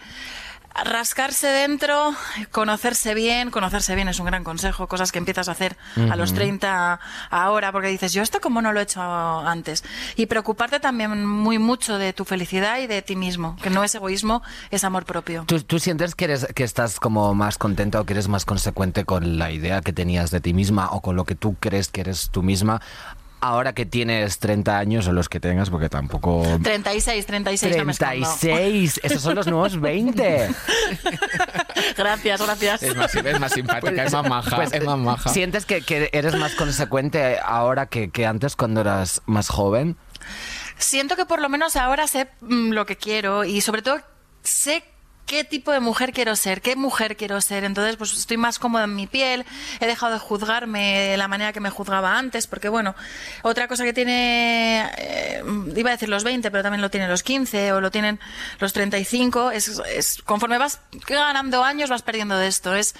[0.83, 2.13] rascarse dentro,
[2.51, 5.77] conocerse bien, conocerse bien es un gran consejo, cosas que empiezas a hacer
[6.09, 9.83] a los 30 ahora, porque dices, yo esto como no lo he hecho antes.
[10.15, 13.93] Y preocuparte también muy mucho de tu felicidad y de ti mismo, que no es
[13.95, 15.43] egoísmo, es amor propio.
[15.45, 19.05] ¿Tú, tú sientes que, eres, que estás como más contenta o que eres más consecuente
[19.05, 22.01] con la idea que tenías de ti misma o con lo que tú crees que
[22.01, 22.81] eres tú misma
[23.43, 26.43] ahora que tienes 30 años o los que tengas, porque tampoco...
[26.63, 28.13] 36, 36, no me escondo.
[28.13, 30.49] 36, esos son los nuevos 20.
[31.97, 32.83] Gracias, gracias.
[32.83, 35.29] Es más, es más simpática, es más maja, Pues, es más maja.
[35.29, 39.97] ¿Sientes que, que eres más consecuente ahora que, que antes cuando eras más joven?
[40.77, 43.99] Siento que por lo menos ahora sé mm, lo que quiero y sobre todo
[44.41, 44.83] sé
[45.25, 47.63] qué tipo de mujer quiero ser, qué mujer quiero ser.
[47.63, 49.45] Entonces, pues estoy más cómoda en mi piel,
[49.79, 52.95] he dejado de juzgarme de la manera que me juzgaba antes, porque bueno,
[53.41, 55.43] otra cosa que tiene, eh,
[55.75, 58.19] iba a decir los 20, pero también lo tienen los 15 o lo tienen
[58.59, 62.75] los 35, es, es conforme vas ganando años vas perdiendo de esto.
[62.75, 62.95] Es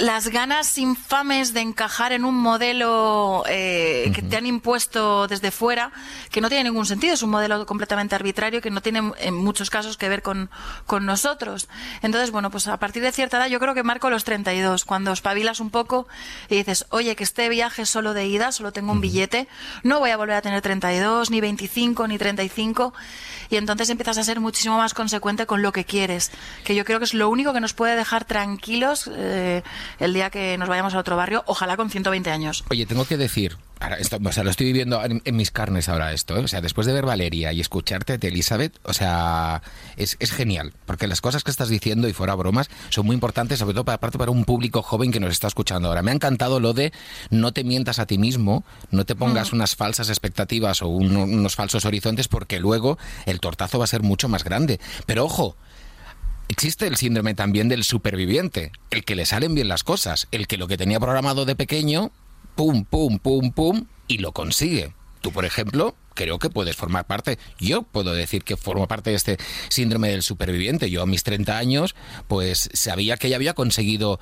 [0.00, 5.92] las ganas infames de encajar en un modelo eh, que te han impuesto desde fuera,
[6.30, 9.70] que no tiene ningún sentido, es un modelo completamente arbitrario que no tiene en muchos
[9.70, 10.50] casos que ver con,
[10.86, 11.68] con nosotros.
[12.02, 15.12] Entonces, bueno, pues a partir de cierta edad yo creo que marco los 32, cuando
[15.12, 16.06] espabilas un poco
[16.48, 19.48] y dices, oye, que este viaje es solo de ida, solo tengo un billete,
[19.82, 22.94] no voy a volver a tener 32, ni 25, ni 35,
[23.50, 26.30] y entonces empiezas a ser muchísimo más consecuente con lo que quieres,
[26.64, 29.10] que yo creo que es lo único que nos puede dejar tranquilos.
[29.14, 29.62] Eh,
[29.98, 32.64] el día que nos vayamos a otro barrio, ojalá con 120 años.
[32.70, 35.88] Oye, tengo que decir, ahora esto, o sea, lo estoy viviendo en, en mis carnes
[35.88, 36.40] ahora esto, ¿eh?
[36.40, 39.62] o sea, después de ver Valeria y escucharte de Elizabeth, o sea,
[39.96, 43.58] es, es genial, porque las cosas que estás diciendo y fuera bromas son muy importantes,
[43.58, 46.02] sobre todo para, aparte para un público joven que nos está escuchando ahora.
[46.02, 46.92] Me ha encantado lo de
[47.30, 51.54] no te mientas a ti mismo, no te pongas unas falsas expectativas o un- unos
[51.54, 54.80] falsos horizontes, porque luego el tortazo va a ser mucho más grande.
[55.06, 55.56] Pero ojo,
[56.48, 60.56] Existe el síndrome también del superviviente, el que le salen bien las cosas, el que
[60.56, 62.10] lo que tenía programado de pequeño,
[62.54, 64.94] pum, pum, pum, pum, y lo consigue.
[65.20, 69.16] Tú, por ejemplo, creo que puedes formar parte, yo puedo decir que formo parte de
[69.16, 69.36] este
[69.68, 70.90] síndrome del superviviente.
[70.90, 71.94] Yo a mis 30 años,
[72.28, 74.18] pues sabía que ya había conseguido,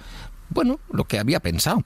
[0.51, 1.85] bueno, lo que había pensado.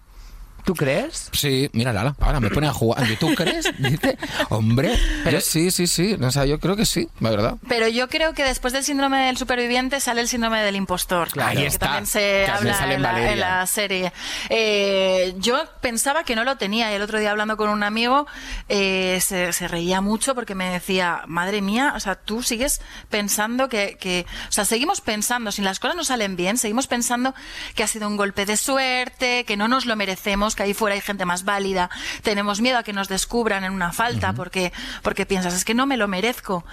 [0.64, 1.29] ¿Tú crees?
[1.33, 3.05] Sí, mira, Lala, ahora me pone a jugar.
[3.18, 3.66] ¿Tú crees?
[3.79, 4.18] Dice,
[4.51, 7.57] hombre, pero sí, sí, sí, o sea, yo creo que sí, la verdad.
[7.68, 11.29] Pero yo creo que después del síndrome del superviviente sale el síndrome del impostor.
[11.40, 13.33] Ahí que está, también se que habla sale en en la, Valeria.
[13.33, 14.12] en la serie.
[14.49, 18.27] Eh, yo pensaba que no lo tenía y el otro día hablando con un amigo
[18.68, 23.68] eh, se, se reía mucho porque me decía, madre mía, o sea, tú sigues pensando
[23.68, 27.35] que, que, o sea, seguimos pensando, si las cosas no salen bien, seguimos pensando
[27.75, 30.95] que ha sido un golpe de suerte, que no nos lo merecemos, que ahí fuera
[30.95, 31.91] hay gente más válida,
[32.23, 35.87] tenemos miedo a que nos descubran en una falta porque, porque piensas, es que no
[35.87, 36.65] me lo merezco.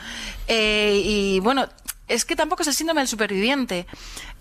[0.47, 1.67] Eh, y bueno,
[2.07, 3.85] es que tampoco es el síndrome del superviviente.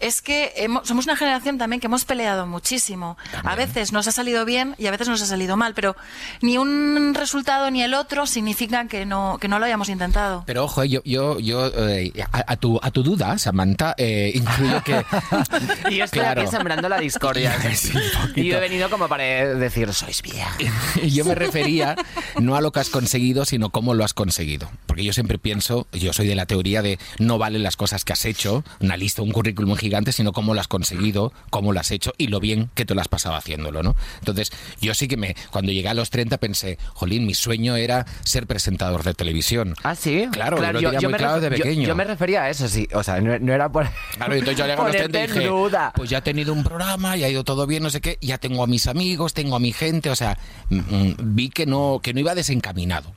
[0.01, 3.17] Es que hemos- somos una generación también que hemos peleado muchísimo.
[3.45, 5.97] A veces nos ha salido bien y a veces nos ha salido mal, pero
[6.43, 10.45] ni un resultado ni el otro significan que no, que no lo hayamos intentado.
[10.47, 14.33] Pero ojo, eh, yo, yo, yo eh, a, a tu, a tu duda, Samantha, eh,
[14.35, 15.05] incluyo que...
[15.91, 16.43] Y yo estoy Claro.
[16.43, 17.57] aquí sembrando la discordia.
[17.77, 17.93] Sí,
[18.37, 20.57] y yo he venido como para decir, sois vieja.
[21.07, 21.97] yo me refería
[22.41, 24.71] no a lo que has conseguido, sino cómo lo has conseguido.
[24.87, 28.13] Porque yo siempre pienso, yo soy de la teoría de no valen las cosas que
[28.13, 31.91] has hecho, una lista, un currículum gigante, sino cómo lo has conseguido, cómo lo has
[31.91, 33.97] hecho y lo bien que te lo has pasado haciéndolo, ¿no?
[34.19, 38.05] Entonces, yo sí que me, cuando llegué a los 30 pensé, jolín, mi sueño era
[38.25, 39.75] ser presentador de televisión.
[39.85, 40.29] Ah, sí.
[40.33, 41.89] Claro, yo lo tenía muy me claro de yo- pequeño.
[41.89, 42.87] Yo, me refería a eso, sí.
[42.93, 43.89] O sea, no, no era por.
[44.17, 45.93] Claro, entonces yo llegué a los 30 y ponerte en dije, duda.
[45.95, 48.39] pues ya he tenido un programa, ya ha ido todo bien, no sé qué, ya
[48.39, 50.39] tengo a mis amigos, tengo a mi gente, o sea,
[50.69, 53.13] mm, mm, vi que no, que no iba desencaminado.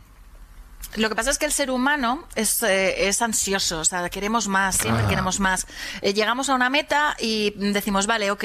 [0.96, 4.48] Lo que pasa es que el ser humano es, eh, es ansioso, o sea, queremos
[4.48, 5.68] más, siempre queremos más.
[6.02, 8.44] Eh, llegamos a una meta y decimos, vale, ok,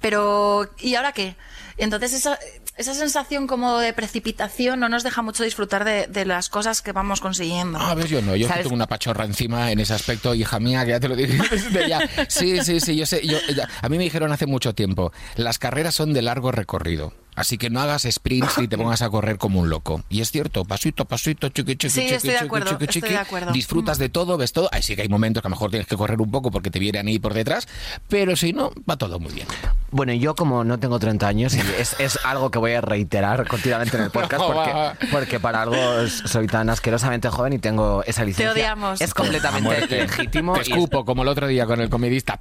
[0.00, 1.36] pero ¿y ahora qué?
[1.78, 2.38] Entonces esa,
[2.76, 6.92] esa sensación como de precipitación no nos deja mucho disfrutar de, de las cosas que
[6.92, 7.78] vamos consiguiendo.
[7.80, 10.90] Ah, ves, yo no, yo tengo una pachorra encima en ese aspecto, hija mía, que
[10.92, 12.00] ya te lo dije desde ya.
[12.28, 13.26] Sí, sí, sí, yo sé.
[13.26, 17.12] Yo, ya- a mí me dijeron hace mucho tiempo, las carreras son de largo recorrido.
[17.36, 20.02] Así que no hagas sprints ni te pongas a correr como un loco.
[20.08, 22.84] Y es cierto, pasito, a pasito, chiqui, chiqui, Sí, chiqui, estoy de chiqui, acuerdo, chiqui,
[22.84, 23.12] estoy chiqui.
[23.14, 23.52] de acuerdo.
[23.52, 24.68] Disfrutas de todo, ves todo.
[24.72, 26.70] Ahí sí que hay momentos que a lo mejor tienes que correr un poco porque
[26.70, 27.68] te vienen ahí por detrás,
[28.08, 29.46] pero si no, va todo muy bien.
[29.90, 33.46] Bueno, yo como no tengo 30 años, y es, es algo que voy a reiterar
[33.46, 35.76] continuamente en el podcast porque, porque para algo
[36.08, 38.52] soy tan asquerosamente joven y tengo esa licencia.
[38.52, 39.00] odiamos.
[39.00, 40.54] Es completamente legítimo.
[40.54, 42.38] Te escupo, como el otro día con el comedista.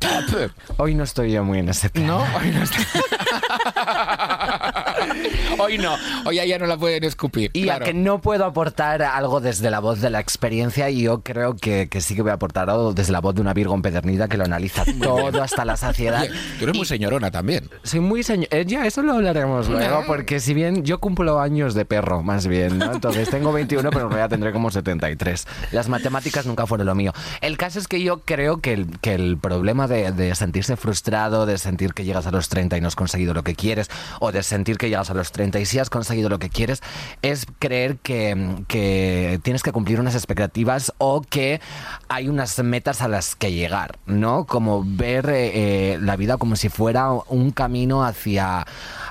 [0.78, 2.08] hoy no estoy yo muy en ese plan.
[2.08, 2.78] No, hoy no está.
[5.58, 7.50] Hoy no, hoy a ella no la pueden escupir.
[7.54, 7.84] Y claro.
[7.84, 11.56] a que no puedo aportar algo desde la voz de la experiencia y yo creo
[11.56, 14.28] que, que sí que voy a aportar algo desde la voz de una Virgo empedernida
[14.28, 16.24] que lo analiza todo hasta la saciedad.
[16.24, 17.70] Oye, tú eres muy Y- señorona también.
[17.84, 18.48] Soy muy señor.
[18.52, 22.48] eh, ya, eso lo hablaremos luego, porque si bien yo cumplo años de perro, más
[22.48, 22.94] bien, ¿no?
[22.94, 25.48] Entonces tengo 21, pero en realidad tendré como 73.
[25.72, 27.14] Las matemáticas nunca fueron lo mío.
[27.42, 31.46] El caso es que yo creo que el, que el problema de, de sentirse frustrado,
[31.46, 34.34] de sentir que llegas a los 30 y no has conseguido lo que quieres, o
[34.34, 36.82] de sentir que llegas a los 30 y sí has conseguido lo que quieres,
[37.22, 41.62] es creer que, que tienes que cumplir unas expectativas o que
[42.10, 44.46] hay unas metas a las que llegar, ¿no?
[44.46, 48.66] Como ver eh, eh, la vida como si fuera un camino hacia,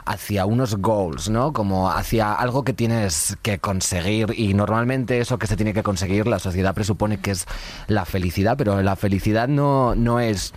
[0.04, 1.54] hacia unos goals, ¿no?
[1.54, 6.26] Como hacia algo que tienes que conseguir y normalmente eso que se tiene que conseguir
[6.26, 7.46] la sociedad presupone que es
[7.86, 10.52] la felicidad, pero la felicidad no, no es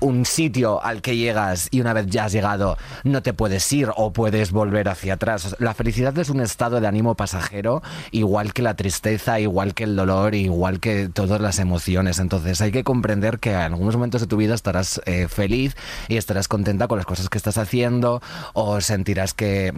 [0.00, 3.90] un sitio al que llegas y una vez ya has llegado no te puedes ir
[3.96, 5.56] o puedes volver hacia atrás.
[5.58, 9.96] La felicidad es un estado de ánimo pasajero, igual que la tristeza, igual que el
[9.96, 12.18] dolor, igual que todas las emociones.
[12.18, 15.76] Entonces hay que comprender que en algunos momentos de tu vida estarás eh, feliz
[16.08, 19.72] y estarás contenta con las cosas que estás haciendo o sentirás que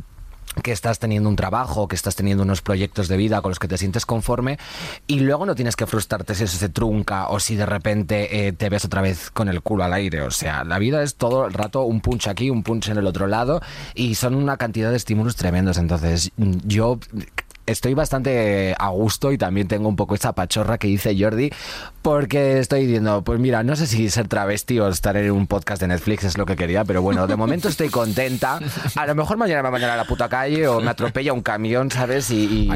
[0.62, 3.68] que estás teniendo un trabajo, que estás teniendo unos proyectos de vida con los que
[3.68, 4.58] te sientes conforme
[5.06, 8.52] y luego no tienes que frustrarte si eso se trunca o si de repente eh,
[8.52, 10.22] te ves otra vez con el culo al aire.
[10.22, 13.06] O sea, la vida es todo el rato un punch aquí, un punch en el
[13.06, 13.61] otro lado
[13.94, 15.78] y son una cantidad de estímulos tremendos.
[15.78, 16.98] Entonces, yo
[17.68, 21.50] estoy bastante a gusto y también tengo un poco esa pachorra que dice Jordi,
[22.08, 25.82] porque estoy diciendo, pues mira, no sé si ser travesti o estar en un podcast
[25.82, 28.60] de Netflix es lo que quería, pero bueno, de momento estoy contenta.
[28.96, 31.90] A lo mejor mañana me mañana a la puta calle o me atropella un camión,
[31.90, 32.30] ¿sabes?
[32.30, 32.66] Y,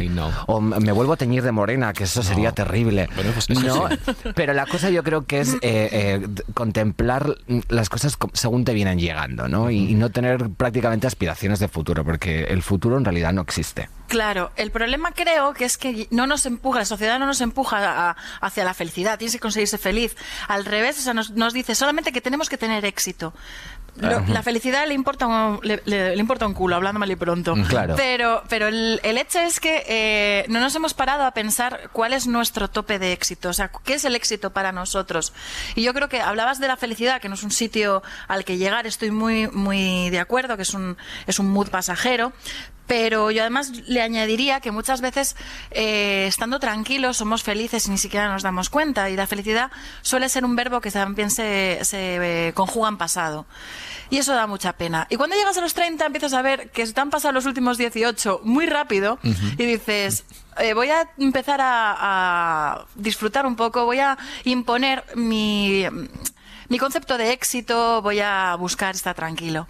[0.47, 3.09] O me vuelvo a teñir de morena, que eso sería terrible.
[3.15, 3.89] Pues no,
[4.35, 7.35] pero la cosa yo creo que es eh, eh, contemplar
[7.71, 9.71] las cosas según te vienen llegando, ¿no?
[9.71, 13.89] y no tener prácticamente aspiraciones de futuro, porque el futuro en realidad no existe.
[14.13, 18.15] Claro, el problema creo que es que no nos empuja, la sociedad no nos empuja
[18.43, 20.17] hacia la felicidad, tienes que conseguirse feliz.
[20.49, 23.33] Al revés, o sea, nos, nos dice solamente que tenemos que tener éxito.
[23.97, 27.55] La felicidad le importa, un, le, importa un culo, hablando mal y pronto.
[27.55, 27.95] Mm, claro.
[27.97, 32.27] Pero, pero el, hecho es que eh, no nos hemos parado a pensar cuál es
[32.27, 35.35] nuestro tope de éxito, o sea, qué es el éxito para nosotros.
[35.75, 38.57] Y yo creo que hablabas de la felicidad, que no es un sitio al que
[38.57, 42.33] llegar, estoy muy, muy de acuerdo, que es un, es un mood pasajero,
[42.87, 45.37] pero yo además le añadiría que muchas veces
[45.71, 49.09] eh, estando tranquilos somos felices y ni siquiera nos damos cuenta.
[49.09, 49.71] Y la felicidad
[50.03, 53.47] suele ser un verbo que también se, se eh, conjuga en pasado.
[54.11, 55.07] Y eso da mucha pena.
[55.11, 57.47] Y cuando llegas a los 30 empiezas a ver que se te han pasado los
[57.47, 60.25] últimos 18 muy rápido y dices,
[60.59, 65.87] eh, voy a empezar a disfrutar un poco, voy a imponer mi
[66.73, 69.69] mi concepto de éxito, voy a buscar estar tranquilo.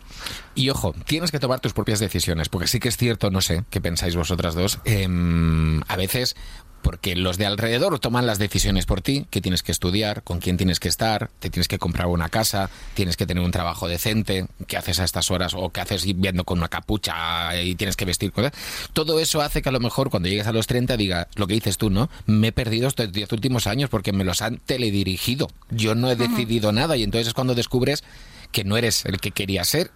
[0.54, 3.64] Y ojo, tienes que tomar tus propias decisiones, porque sí que es cierto, no sé,
[3.70, 6.36] qué pensáis vosotras dos, em, a veces
[6.82, 10.56] porque los de alrededor toman las decisiones por ti, qué tienes que estudiar, con quién
[10.56, 14.46] tienes que estar, te tienes que comprar una casa, tienes que tener un trabajo decente,
[14.66, 18.04] qué haces a estas horas o qué haces viendo con una capucha y tienes que
[18.04, 18.52] vestir cosas.
[18.92, 21.54] Todo eso hace que a lo mejor cuando llegues a los 30 diga lo que
[21.54, 22.10] dices tú, ¿no?
[22.26, 25.48] Me he perdido estos 10 últimos años porque me los han teledirigido.
[25.70, 28.04] Yo no he decidido nada y entonces es cuando descubres
[28.50, 29.90] que no eres el que querías ser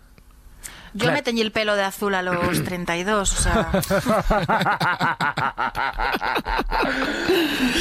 [0.97, 3.71] yo me teñí el pelo de azul a los 32, o sea.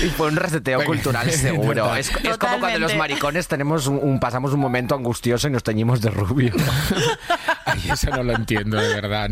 [0.03, 1.95] y fue un reseteo cultural seguro.
[1.95, 6.09] Es, como cuando los maricones tenemos un, pasamos un momento angustioso y nos teñimos de
[6.09, 6.53] rubio.
[7.65, 9.29] Ay, eso no lo entiendo, de verdad.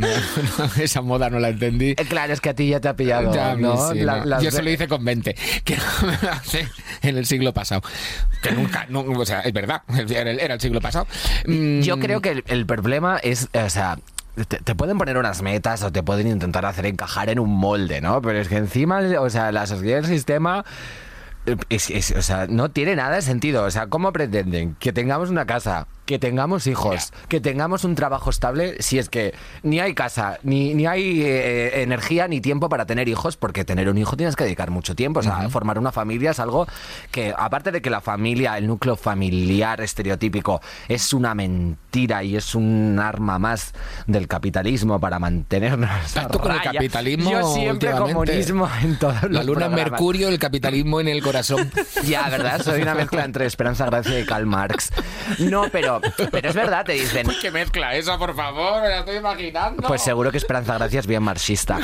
[0.80, 1.92] esa moda no la entendí.
[1.92, 3.58] Eh, claro, es que a ti ya te ha pillado.
[3.58, 3.94] ¿no?
[4.42, 6.68] Yo se lo hice con 20, que me hace
[7.02, 7.82] en el siglo pasado.
[8.42, 11.08] Que nunca, o sea, es verdad, era el siglo pasado.
[11.46, 12.00] Yo mm.
[12.00, 13.98] creo que el, problema es, o sea,
[14.48, 18.22] te, pueden poner unas metas o te pueden intentar hacer encajar en un molde, ¿no?
[18.22, 20.64] Pero es que encima, o sea, la sociedad del sistema
[21.46, 23.64] o sea, no tiene nada de sentido.
[23.64, 28.30] O sea, ¿cómo pretenden que tengamos una casa, que tengamos hijos, que tengamos un trabajo
[28.30, 32.86] estable si es que ni hay casa, ni, ni hay eh, energía, ni tiempo para
[32.86, 33.38] tener hijos?
[33.38, 35.20] Porque tener un hijo tienes que dedicar mucho tiempo.
[35.20, 36.68] O sea, formar una familia es algo
[37.12, 42.56] que, aparte de que la familia, el núcleo familiar estereotípico, es una mentira y es
[42.56, 43.74] un arma más
[44.08, 46.14] del capitalismo para mantenernos.
[46.14, 47.32] Tanto con el capitalismo.
[47.32, 51.72] Yo siempre comunismo en todos La luna en Mercurio, el capitalismo en el corazón
[52.06, 52.62] ya, ¿verdad?
[52.62, 54.90] Soy una mezcla entre Esperanza Gracia y Karl Marx.
[55.40, 55.93] No, pero,
[56.32, 57.28] pero es verdad, te dicen.
[57.42, 58.82] ¿Qué mezcla esa, por favor?
[58.82, 59.88] Me la estoy imaginando.
[59.88, 61.80] Pues seguro que Esperanza Gracia es bien marxista.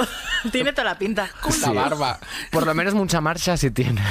[0.52, 1.30] tiene toda la pinta.
[1.40, 2.18] Con la barba.
[2.50, 4.02] Por lo menos mucha marcha sí tiene.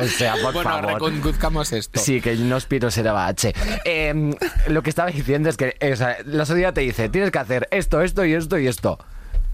[0.00, 0.92] O sea, por bueno, favor.
[0.92, 1.98] reconduzcamos esto.
[1.98, 3.52] Sí, que no aspiro ser bache.
[3.84, 4.32] Eh,
[4.68, 5.76] lo que estaba diciendo es que
[6.24, 8.98] la sociedad te dice, tienes que hacer esto, esto y esto y esto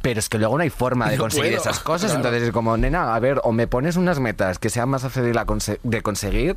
[0.05, 2.15] pero es que luego no hay forma de conseguir esas cosas.
[2.15, 5.35] Entonces es como, nena, a ver, o me pones unas metas que sean más fáciles
[5.83, 6.57] de conseguir,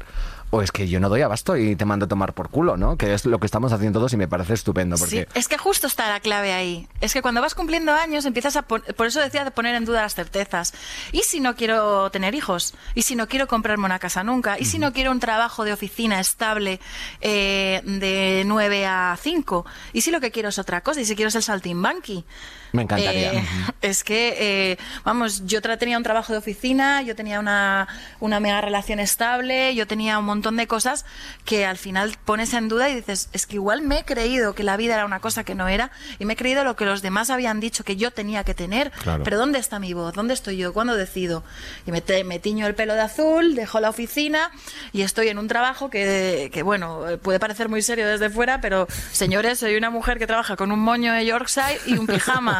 [0.50, 2.98] o es que yo no doy abasto y te mando a tomar por culo, ¿no?
[2.98, 4.98] Que es lo que estamos haciendo todos y me parece estupendo.
[4.98, 5.22] Porque...
[5.22, 6.88] Sí, es que justo está la clave ahí.
[7.02, 8.62] Es que cuando vas cumpliendo años empiezas a...
[8.62, 10.74] Por eso decía de poner en duda las certezas.
[11.12, 12.76] ¿Y si no quiero tener hijos?
[12.96, 14.58] ¿Y si no quiero comprarme una casa nunca?
[14.58, 16.80] ¿Y si no quiero un trabajo de oficina estable
[17.20, 19.66] eh, de 9 a 5?
[19.92, 21.02] ¿Y si lo que quiero es otra cosa?
[21.02, 22.26] ¿Y si quiero ser saltimbanqui?
[22.74, 23.34] Me encantaría.
[23.34, 23.44] Eh,
[23.82, 24.36] es que,
[24.72, 27.88] eh, vamos, yo tenía un trabajo de oficina, yo tenía una,
[28.20, 31.06] una mega relación estable, yo tenía un montón de cosas
[31.46, 34.64] que al final pones en duda y dices, es que igual me he creído que
[34.64, 37.02] la vida era una cosa que no era y me he creído lo que los
[37.02, 39.24] demás habían dicho que yo tenía que tener, Claro.
[39.24, 40.14] pero ¿dónde está mi voz?
[40.14, 40.74] ¿Dónde estoy yo?
[40.74, 41.44] ¿Cuándo decido?
[41.86, 44.52] Y me, te- me tiño el pelo de azul, dejo la oficina
[44.94, 48.88] y estoy en un trabajo que, que, bueno, puede parecer muy serio desde fuera, pero
[49.12, 52.57] señores, soy una mujer que trabaja con un moño de Yorkshire y un pijama.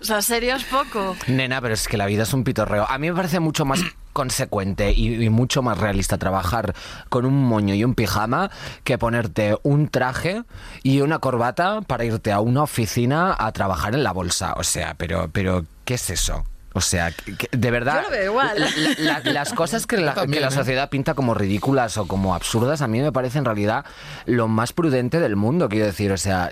[0.00, 1.16] O sea, serio es poco.
[1.26, 2.86] Nena, pero es que la vida es un pitorreo.
[2.88, 3.80] A mí me parece mucho más
[4.12, 6.74] consecuente y, y mucho más realista trabajar
[7.08, 8.50] con un moño y un pijama
[8.84, 10.42] que ponerte un traje
[10.82, 14.54] y una corbata para irte a una oficina a trabajar en la bolsa.
[14.56, 16.44] O sea, pero, pero ¿qué es eso?
[16.72, 18.58] O sea, que- de verdad, Yo lo veo igual.
[18.98, 20.56] la- la- las cosas que la, También, que la ¿eh?
[20.56, 23.84] sociedad pinta como ridículas o como absurdas, a mí me parece en realidad
[24.26, 26.12] lo más prudente del mundo, quiero decir.
[26.12, 26.50] O sea,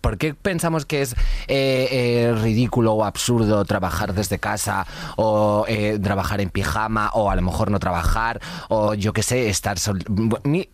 [0.00, 1.14] ¿por qué pensamos que es
[1.48, 7.36] eh, eh, ridículo o absurdo trabajar desde casa o eh, trabajar en pijama o a
[7.36, 9.78] lo mejor no trabajar o yo qué sé, estar...
[9.78, 10.04] sol-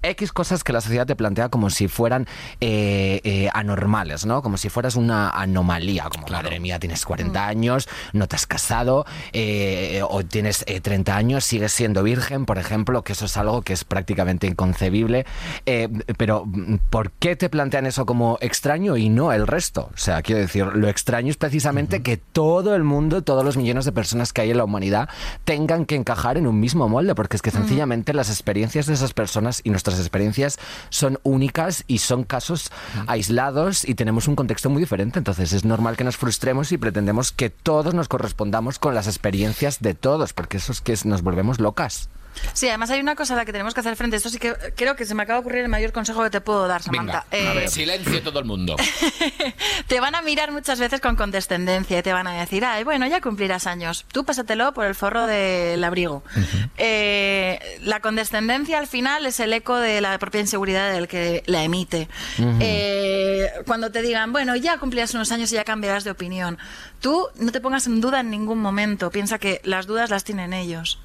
[0.03, 2.27] X cosas que la sociedad te plantea como si fueran
[2.61, 4.43] eh, eh, anormales, ¿no?
[4.43, 9.07] Como si fueras una anomalía, como madre mía, tienes 40 años, no te has casado
[9.33, 13.63] eh, o tienes eh, 30 años, sigues siendo virgen, por ejemplo, que eso es algo
[13.63, 15.25] que es prácticamente inconcebible.
[15.67, 19.91] Eh, pero mm, ¿por qué te plantean eso como extraño y no el resto?
[19.95, 23.85] O sea, quiero decir, lo extraño es precisamente que todo el mundo, todos los millones
[23.85, 25.09] de personas que hay en la humanidad
[25.45, 29.15] tengan que encajar en un mismo molde, porque es que sencillamente las experiencias de esas
[29.15, 30.59] personas y nuestras experiencias
[30.89, 32.73] son únicas y son casos
[33.07, 35.21] aislados y tenemos un contexto muy diferente.
[35.21, 38.09] Entonces es normal que nos frustremos y pretendemos que todos nos
[38.41, 42.09] correspondamos con las experiencias de todos, porque eso es que nos volvemos locas.
[42.53, 44.17] Sí, además hay una cosa a la que tenemos que hacer frente.
[44.17, 46.41] Esto sí que creo que se me acaba de ocurrir el mayor consejo que te
[46.41, 47.25] puedo dar, Samantha.
[47.31, 48.77] Venga, a Eh, ver, silencio todo el mundo.
[49.87, 53.07] te van a mirar muchas veces con condescendencia y te van a decir, ay, bueno,
[53.07, 54.05] ya cumplirás años.
[54.13, 56.23] Tú pásatelo por el forro del abrigo.
[56.79, 61.63] Eh, la condescendencia al final es el eco de la propia inseguridad del que la
[61.65, 62.09] emite.
[62.61, 66.59] Eh, cuando te digan, bueno, ya cumplirás unos años y ya cambiarás de opinión.
[67.01, 69.11] Tú no te pongas en duda en ningún momento.
[69.11, 70.99] Piensa que las dudas las tienen ellos.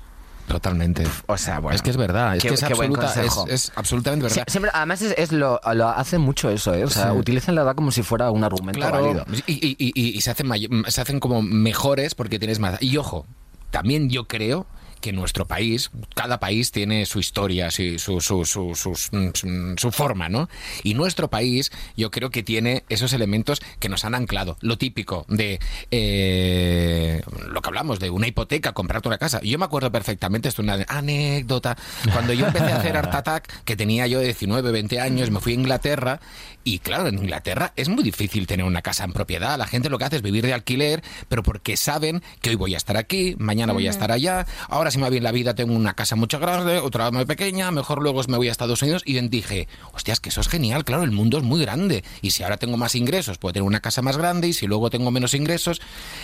[0.47, 1.03] Totalmente.
[1.25, 3.13] O sea, bueno, es que es verdad, es qué- que es, absoluta,
[3.49, 4.43] es, absolutamente verdad.
[4.45, 6.83] Sie- Siempre, además, es, es lo, lo hace mucho eso, ¿eh?
[6.83, 7.17] O sea, Sí.
[7.17, 9.25] utilizan la edad como si fuera un argumento Claro, válido.
[9.47, 10.47] y, y- y- y se, hacen
[10.87, 12.81] se hacen como mejores porque tienes más.
[12.81, 13.25] Y ojo,
[13.71, 14.67] también yo creo
[15.05, 20.29] que nuestro país, cada país tiene su historia, su, su, su, sus- mm, su forma,
[20.29, 20.49] ¿no?
[20.81, 24.57] Y nuestro país yo creo que tiene esos elementos que nos han anclado.
[24.61, 25.59] Lo típico de
[25.91, 29.39] eh, lo que hablamos, de una hipoteca, comprarte una casa.
[29.43, 31.77] Yo me acuerdo perfectamente, esto es una anécdota,
[32.11, 35.51] cuando yo empecé a hacer Art Attack, que tenía yo 19, 20 años, me fui
[35.51, 36.19] a Inglaterra
[36.65, 39.57] y claro, en Inglaterra es muy difícil tener una casa en propiedad.
[39.57, 42.73] La gente lo que hace es vivir de alquiler, pero porque saben que hoy voy
[42.73, 45.55] a estar aquí, mañana voy a estar allá, ahora si me va bien la vida
[45.55, 49.03] tengo una casa mucho grande, otra muy pequeña, mejor luego me voy a Estados Unidos.
[49.05, 52.03] Y dije, hostias, que eso es genial, claro, el mundo es muy grande.
[52.21, 54.89] Y si ahora tengo más ingresos puedo tener una casa más grande y si luego
[54.89, 55.81] tengo menos ingresos.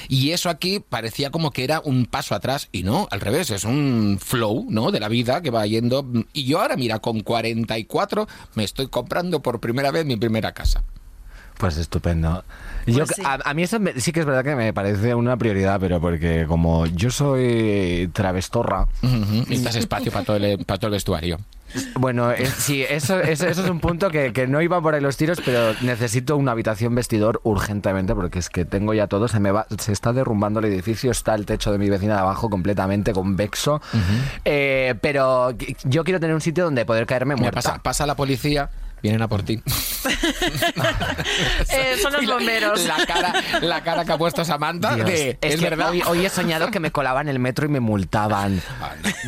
[0.08, 2.68] Y eso aquí parecía como que era un paso atrás.
[2.72, 4.92] Y no, al revés, es un flow, ¿no?
[4.92, 6.06] De la vida que va yendo.
[6.34, 10.82] Y yo ahora mira, con 44 me estoy comprando por primera vez mi primera casa.
[11.58, 12.44] Pues estupendo.
[12.88, 13.22] Yo, sí.
[13.24, 16.00] a, a mí eso me- sí que es verdad que me parece una prioridad, pero
[16.02, 19.12] porque como yo soy travestorra, Ujú,
[19.50, 21.38] Necesitas espacio para todo el, para todo el vestuario.
[21.96, 25.02] bueno, es- sí, eso, eso, eso es un punto que, que no iba por ahí
[25.02, 29.40] los tiros, pero necesito una habitación vestidor urgentemente, porque es que tengo ya todo, se
[29.40, 32.50] me va, se está derrumbando el edificio, está el techo de mi vecina de abajo
[32.50, 33.82] completamente convexo,
[34.46, 35.52] Eh, pero
[35.84, 37.62] yo quiero tener un sitio donde poder caerme Mira, muerta.
[37.62, 38.70] pasa, pasa la policía,
[39.02, 39.62] vienen a por ti.
[41.70, 42.86] Eh, son los la- bomberos.
[42.86, 45.90] La, cara, la cara que ha puesto Samantha Dios, de, es, es, que verdad.
[45.92, 48.62] Hoy, hoy he soñado que me colaban el metro y me multaban.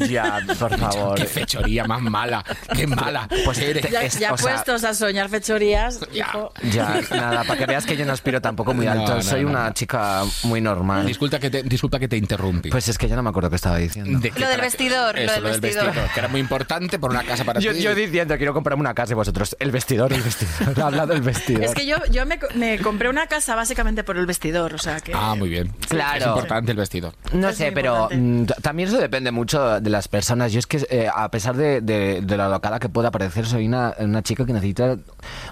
[0.10, 1.16] Ya, por favor.
[1.16, 2.44] Qué fechoría más mala,
[2.76, 3.28] qué mala.
[3.46, 3.90] Pues eres.
[3.90, 6.28] Ya, es- ya o sea, puestos a soñar fechorías, Ya.
[6.30, 6.52] hijo.
[6.72, 9.16] Ya, nada, para que veas que yo no aspiro tampoco muy alto.
[9.16, 9.74] no, Soy no, una no.
[9.74, 11.06] chica muy normal.
[11.06, 12.70] Disculpa que te, disculpa que te interrumpí.
[12.70, 14.20] Pues es que ya no me acuerdo qué estaba diciendo.
[14.20, 15.86] ¿De qué Lo del vestidor, lo Eso, del lo del vestidor.
[15.88, 17.82] vestidor, que era muy importante por una casa para Yo, ti.
[17.82, 20.80] yo diciendo, quiero comprarme una casa y vosotros, el vestidor, el vestidor.
[20.82, 21.63] Habla del vestidor.
[21.63, 24.78] Es que yo, yo me, co- me compré una casa básicamente por el vestidor, o
[24.78, 25.13] sea que...
[25.15, 25.73] Ah, muy bien.
[25.89, 26.19] Claro.
[26.21, 27.13] Es importante el vestidor.
[27.34, 28.54] No Es sé, pero importante.
[28.54, 30.52] mm, también eso depende mucho de las personas.
[30.52, 33.65] Yo es que, eh, a pesar de, de, de lo locada que pueda parecer, soy
[33.67, 34.97] una, una chica que necesita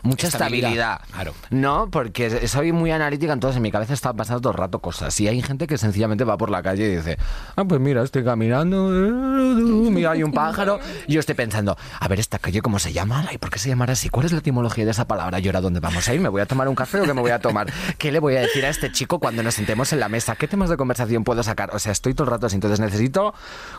[0.03, 1.01] mucha Estabilidad, estabilidad.
[1.13, 1.33] claro.
[1.49, 5.19] No, porque soy muy analítica, entonces en mi cabeza está pasando todo el rato cosas.
[5.19, 7.17] Y hay gente que sencillamente va por la calle y dice,
[7.55, 10.79] ah, pues mira, estoy caminando, mira, hay un pájaro.
[11.07, 13.25] Y yo estoy pensando, a ver, esta calle, ¿cómo se llama?
[13.31, 14.00] ¿Y por qué se llamará así?
[14.01, 14.09] Así.
[14.09, 15.39] ¿Cuál es la etimología de esa palabra?
[15.39, 16.21] ¿Y ahora dónde vamos a ir?
[16.21, 17.71] ¿Me voy a tomar un café o qué me voy a tomar?
[17.97, 20.35] ¿Qué le voy a decir a este chico cuando nos sentemos en la mesa?
[20.35, 21.69] ¿Qué temas de conversación puedo sacar?
[21.73, 22.55] O sea, estoy todo el rato así.
[22.55, 23.33] Entonces necesito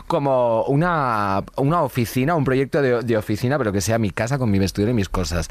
[0.07, 4.49] como una, una oficina, un proyecto de, de oficina, pero que sea mi casa con
[4.49, 5.47] mi vestido y mis cosas.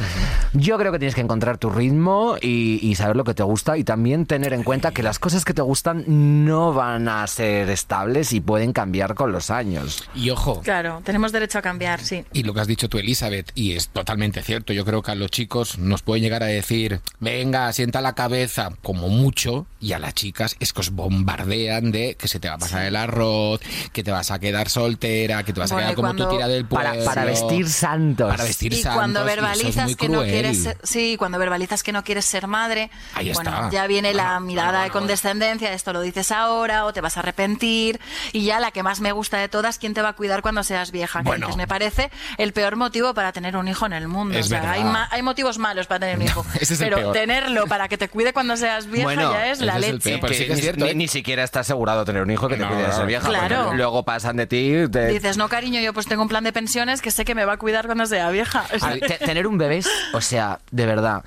[0.53, 3.77] Yo creo que tienes que encontrar tu ritmo y, y saber lo que te gusta
[3.77, 7.69] y también tener en cuenta que las cosas que te gustan no van a ser
[7.71, 10.09] estables y pueden cambiar con los años.
[10.15, 12.25] Y ojo, Claro, tenemos derecho a cambiar, sí.
[12.33, 15.15] Y lo que has dicho tú, Elizabeth, y es totalmente cierto, yo creo que a
[15.17, 19.99] los chicos nos pueden llegar a decir, venga, sienta la cabeza, como mucho, y a
[19.99, 23.61] las chicas es que os bombardean de que se te va a pasar el arroz,
[23.93, 26.31] que te vas a quedar soltera, que te vas Bueno, a y quedar como tu
[26.37, 26.91] tira del pueblo.
[26.91, 28.31] Para, para vestir santos.
[28.31, 31.83] Para vestir Y santos, cuando es verbalizas muy que no quieres ser, sí, cuando verbalizas
[31.83, 33.71] que no quieres ser madre, Ahí bueno, está.
[33.71, 37.21] ya viene la mirada bueno, de condescendencia, esto lo dices ahora o te vas a
[37.21, 37.99] arrepentir
[38.33, 40.63] y ya la que más me gusta de todas, ¿quién te va a cuidar cuando
[40.63, 41.23] seas vieja?
[41.23, 44.39] Que dices, me parece el peor motivo para tener un hijo en el mundo.
[44.39, 46.97] Es sea, hay, ma- hay motivos malos para tener un hijo, ese es el pero
[46.99, 47.13] peor.
[47.13, 50.11] tenerlo para que te cuide cuando seas vieja Bueno, ya es la es el leche.
[50.11, 50.95] peor, pero sí que es ni, cierto, ni- ¿eh?
[50.95, 53.29] ni siquiera está asegurado tener un hijo que te No, cuide de ser vieja.
[53.29, 53.63] Claro.
[53.65, 54.75] porque Luego pasan de ti.
[54.91, 57.45] te- Dices, no cariño, yo pues tengo un plan de pensiones que sé que me
[57.45, 58.65] va a cuidar cuando sea vieja.
[58.75, 61.23] O sea, tener un bebé, es- o sea, de verdad.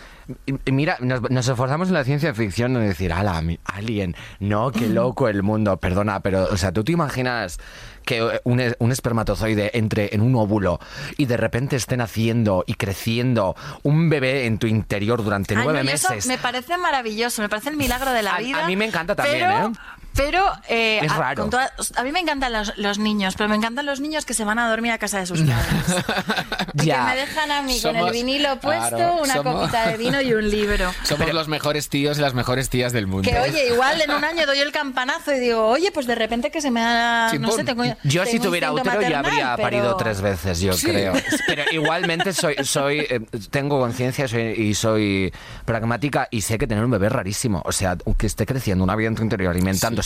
[0.65, 5.27] Mira, nos, nos esforzamos en la ciencia ficción en decir, ala, alien, no, qué loco
[5.29, 7.59] el mundo, perdona, pero, o sea, ¿tú te imaginas
[8.05, 10.79] que un, es- un espermatozoide entre en un óvulo
[11.17, 15.83] y de repente esté naciendo y creciendo un bebé en tu interior durante Ay, nueve
[15.83, 16.27] no, y eso meses?
[16.27, 18.63] me parece maravilloso, me parece el milagro de la A- vida.
[18.63, 19.71] a mí me encanta también, pero, ¿eh?
[20.15, 21.41] Pero eh, Es a, raro.
[21.43, 24.33] con toda- a mí me encantan los, los niños, pero me encantan los niños que
[24.33, 26.05] se van a dormir a casa de sus padres.
[26.83, 26.97] Ya.
[26.97, 29.97] Que me dejan a mí con el Somos- vinilo puesto, claro, una somos- copita de
[29.97, 30.91] vino y un libro.
[31.03, 33.29] Somos los mejores tíos y las mejores tías del mundo.
[33.29, 36.51] Que oye, igual en un año doy el campanazo y digo, oye, pues de repente
[36.51, 37.31] que se me ha.
[37.39, 37.83] No sé, tengo.
[38.03, 40.87] Yo si tengo tuviera instinto útero ya habría pero- parido tres veces, yo Sí.
[40.87, 41.13] creo.
[41.47, 46.83] Pero igualmente soy, soy eh, tengo conciencia soy- y soy pragmática y sé que tener
[46.83, 47.61] un bebé es rarísimo.
[47.65, 49.55] O sea, que esté creciendo una vida en tu interior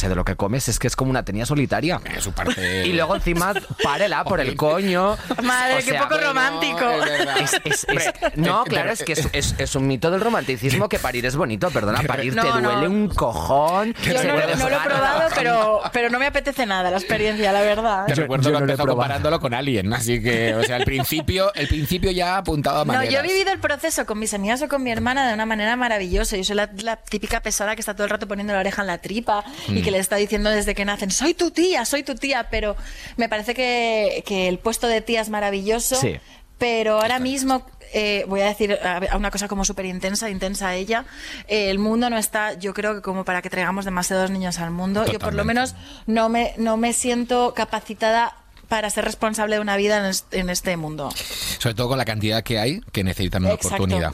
[0.03, 1.99] alimentándose de lo que comes es que es como una tenía solitaria.
[2.17, 2.85] Es su parte...
[2.87, 5.17] Y luego encima, párela por el coño.
[5.43, 6.89] Madre, O qué poco bueno, romántico.
[6.89, 7.37] es verdad.
[7.39, 10.89] es- es- es- Hombre, no, claro, es que es, es- es un mito del romanticismo
[10.89, 12.71] que parir es bonito, perdona, parir No, te no.
[12.71, 13.93] duele un cojón.
[14.03, 18.05] Yo no, lo he probado, pero, pero no me apetece nada la experiencia, la verdad.
[18.07, 21.53] Te Yo- recuerdo yo que empezó comparándolo con Alien, así que, o sea, el principio,
[21.53, 24.67] el principio ya apuntado a No, yo he vivido el proceso con mis amigas o
[24.67, 26.35] con mi hermana de una manera maravillosa.
[26.37, 28.87] Yo soy la, la típica pesada que está todo el rato poniendo la oreja en
[28.87, 29.77] la tripa Mm.
[29.77, 32.75] y que le está diciendo desde que nacen, soy tu tía, soy tu tía, pero
[33.17, 35.95] me parece que, que el puesto de tía es maravilloso.
[35.95, 36.19] Sí.
[36.57, 41.05] Pero ahora mismo, eh, voy a decir a una cosa como súper intensa, intensa ella,
[41.47, 44.71] eh, el mundo no está, yo creo que como para que traigamos demasiados niños al
[44.71, 45.05] mundo.
[45.11, 45.75] Yo por lo menos
[46.05, 48.35] no me, no me siento capacitada
[48.69, 51.09] para ser responsable de una vida en es- en este mundo.
[51.57, 53.83] Sobre todo con la cantidad que hay que necesitan una Exacto.
[53.83, 54.13] oportunidad.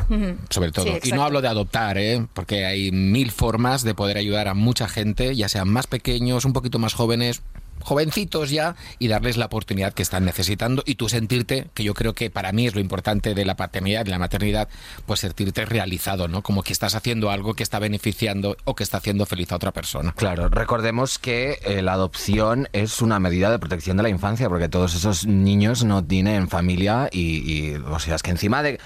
[0.49, 0.85] Sobre todo.
[0.85, 2.25] Sí, y no hablo de adoptar, ¿eh?
[2.33, 6.53] porque hay mil formas de poder ayudar a mucha gente, ya sean más pequeños, un
[6.53, 7.41] poquito más jóvenes,
[7.85, 12.13] jovencitos ya, y darles la oportunidad que están necesitando y tú sentirte, que yo creo
[12.13, 14.67] que para mí es lo importante de la paternidad y la maternidad,
[15.05, 16.41] pues sentirte realizado, ¿no?
[16.41, 19.71] Como que estás haciendo algo que está beneficiando o que está haciendo feliz a otra
[19.71, 20.13] persona.
[20.17, 24.67] Claro, recordemos que eh, la adopción es una medida de protección de la infancia, porque
[24.67, 27.21] todos esos niños no tienen familia y,
[27.51, 28.79] y, o sea, es que encima de...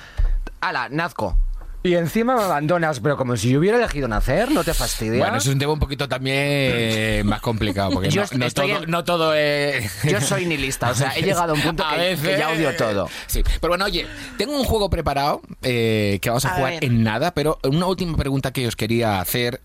[0.60, 1.38] ¡Hala, nazco!
[1.82, 5.20] Y encima me abandonas, pero como si yo hubiera elegido nacer, ¿no te fastidia?
[5.20, 8.92] Bueno, es un tema un poquito también más complicado, porque Yo no, no todo, en-
[8.92, 10.04] no todo es...
[10.04, 12.50] Yo soy nihilista, o sea, he llegado a un punto A que, veces- que ya
[12.50, 13.10] odio todo.
[13.28, 14.06] Sí, pero bueno, oye,
[14.38, 16.84] tengo un juego preparado eh, que vamos a, A jugar ver.
[16.84, 19.62] en nada, pero una última pregunta que os quería hacer.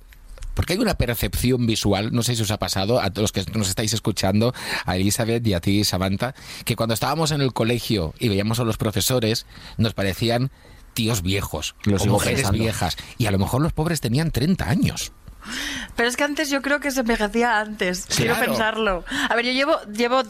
[0.55, 3.59] Porque hay una percepción visual, no sé si os ha pasado, a todos los que
[3.59, 4.55] nos estáis escuchando,
[4.87, 8.63] a Elizabeth y a ti, Samantha, que cuando estábamos en el colegio y veíamos a
[8.63, 9.47] los profesores,
[9.79, 10.53] nos parecían
[10.95, 12.97] tíos viejos, Lo o sigo mujeres viejas.
[13.19, 15.13] Y a lo mejor los pobres tenían 30 años.
[15.97, 18.07] Pero es que antes yo creo que se envejecía antes.
[18.07, 18.51] Quiero Claro.
[18.51, 19.05] pensarlo.
[19.29, 20.23] A ver, yo llevo, llevo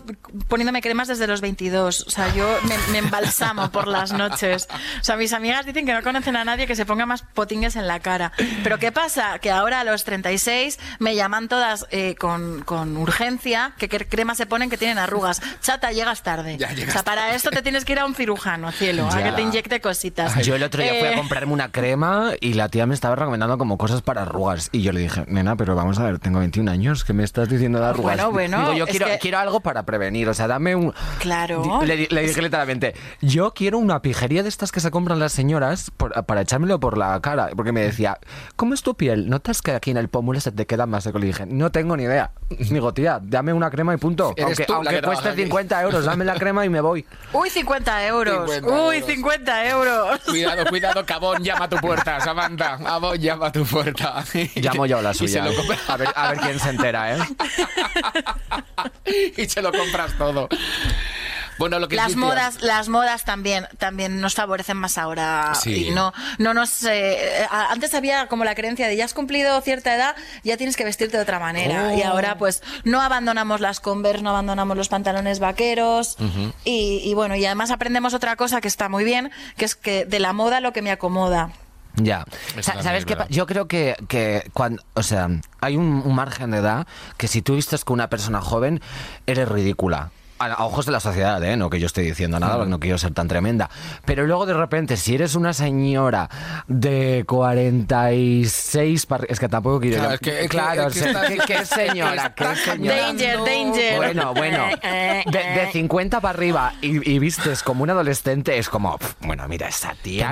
[0.48, 2.04] poniéndome cremas desde los 22.
[2.06, 4.68] O sea, yo me, me embalsamo por las noches.
[5.00, 7.76] O sea, mis amigas dicen que no conocen a nadie que se ponga más potingues
[7.76, 8.32] en la cara.
[8.62, 9.38] Pero ¿qué pasa?
[9.38, 14.34] Que ahora a los 36 me llaman todas eh, con, con urgencia que qué crema
[14.34, 15.40] se ponen que tienen arrugas.
[15.62, 16.56] Chata, llegas tarde.
[16.58, 19.18] Ya llegas o sea, para esto te tienes que ir a un cirujano, cielo, a
[19.18, 19.24] Ya.
[19.24, 20.34] que te inyecte cositas.
[20.44, 23.16] Yo el otro día fui a Eh, comprarme una crema y la tía me estaba
[23.16, 24.68] recomendando como cosas para arrugas.
[24.72, 27.48] Y yo le dije, nena, pero vamos a ver, tengo 21 años, ¿qué me estás
[27.48, 28.16] diciendo de arrugas?
[28.16, 30.92] Bueno, bueno, Digo, yo quiero, que- quiero algo para prevenir, o sea, dame un...
[31.18, 31.80] Claro.
[31.84, 35.32] Le, di- le dije literalmente, yo quiero una pijería de estas que se compran las
[35.32, 37.48] señoras por- para echármelo por la cara.
[37.56, 38.18] Porque me decía,
[38.56, 39.28] ¿cómo es tu piel?
[39.30, 41.18] ¿Notas que aquí en el pómulo se te queda más seco?
[41.18, 42.32] Le dije, no tengo ni idea.
[42.58, 44.32] Digo, tía, dame una crema y punto.
[44.36, 45.42] Eres Aunque, tú la aunque cueste aquí.
[45.42, 47.04] 50 euros, dame la crema y me voy.
[47.32, 48.50] Uy, 50 euros.
[48.50, 49.06] 50 Uy, euros.
[49.10, 50.20] 50 euros.
[50.26, 52.78] Cuidado, cuidado, Cabón llama a tu puerta, Samantha.
[52.78, 54.24] Cabón llama a tu puerta.
[54.56, 55.44] Llamo la Y se suya.
[55.44, 55.78] lo ¿eh?
[55.88, 57.18] A ver, a ver quién se entera, ¿eh?
[59.36, 60.48] y se lo compras todo.
[61.58, 65.52] Bueno, lo que Las modas, las modas también, también nos favorecen más ahora.
[65.54, 65.86] Sí.
[65.88, 66.82] Y no, no nos.
[66.84, 70.84] eh, antes había como la creencia de ya has cumplido cierta edad, ya tienes que
[70.84, 71.90] vestirte de otra manera.
[71.92, 71.96] Oh.
[71.96, 76.16] Y ahora, pues, no abandonamos las Converse, no abandonamos los pantalones vaqueros.
[76.64, 80.04] y, y bueno, y además aprendemos otra cosa que está muy bien, que es que
[80.06, 81.50] de la moda lo que me acomoda.
[81.96, 82.24] Ya.
[82.60, 83.16] Sa- ¿Sabes es qué?
[83.30, 85.28] Yo creo que, que cuando, o sea,
[85.60, 86.86] hay un, un margen de edad
[87.16, 88.80] que si tú vistes con una persona joven,
[89.26, 90.10] eres ridícula
[90.52, 91.56] a, ojos de la sociedad, ¿eh?
[91.56, 93.70] no que yo esté diciendo nada, porque no quiero ser tan tremenda.
[94.04, 96.28] Pero luego de repente, si eres una señora
[96.66, 100.02] de 46, es que tampoco quiero.
[100.48, 102.34] Claro, que, señora, qué señora.
[102.36, 103.96] Danger, danger.
[103.96, 106.20] Bueno, bueno, eh, eh, de, 50 eh.
[106.20, 110.30] para arriba y, y, vistes como un adolescente, es como, bueno, mira esta tía,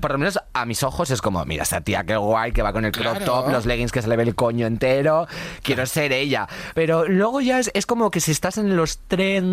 [0.00, 2.72] por lo menos a mis ojos es como, mira esta tía, qué guay, que va
[2.72, 5.26] con el crop top, los leggings que se le ve el coño entero,
[5.62, 6.48] quiero ser ella.
[6.74, 9.47] Pero luego ya es, es como que si estás en los trenes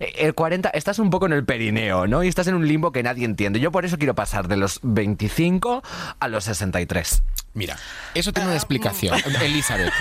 [0.00, 2.22] eh, el 40, estás un poco en el perineo, ¿no?
[2.22, 3.60] Y estás en un limbo que nadie entiende.
[3.60, 5.82] Yo por eso quiero pasar de los 25
[6.20, 7.22] a los 63.
[7.54, 7.76] Mira,
[8.14, 9.16] eso tiene una ah, explicación.
[9.42, 9.92] Elizabeth,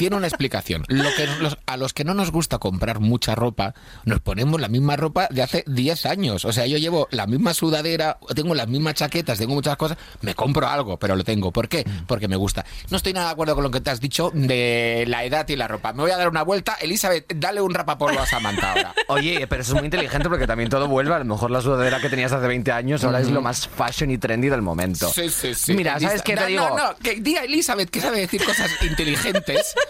[0.00, 0.86] tiene una explicación.
[0.88, 3.74] Lo que los- a los que no nos gusta comprar mucha ropa,
[4.06, 6.46] nos ponemos la misma ropa de hace 10 años.
[6.46, 10.34] O sea, yo llevo la misma sudadera, tengo las mismas chaquetas, tengo muchas cosas, me
[10.34, 11.52] compro algo, pero lo tengo.
[11.52, 11.84] ¿Por qué?
[12.06, 12.64] Porque me gusta.
[12.88, 15.56] No estoy nada de acuerdo con lo que te has dicho de la edad y
[15.56, 15.92] la ropa.
[15.92, 16.78] Me voy a dar una vuelta.
[16.80, 18.94] Elizabeth, dale un rapapolvo a Samantha ahora.
[19.08, 21.14] Oye, pero eso es muy inteligente porque también todo vuelve.
[21.14, 24.10] A lo mejor la sudadera que tenías hace 20 años ahora es lo más fashion
[24.10, 25.10] y trendy del momento.
[25.10, 25.74] Sí, sí, sí.
[25.74, 26.68] Mira, ¿sabes qué te no, digo?
[26.70, 29.74] No, no, que diga Elizabeth que sabe decir cosas inteligentes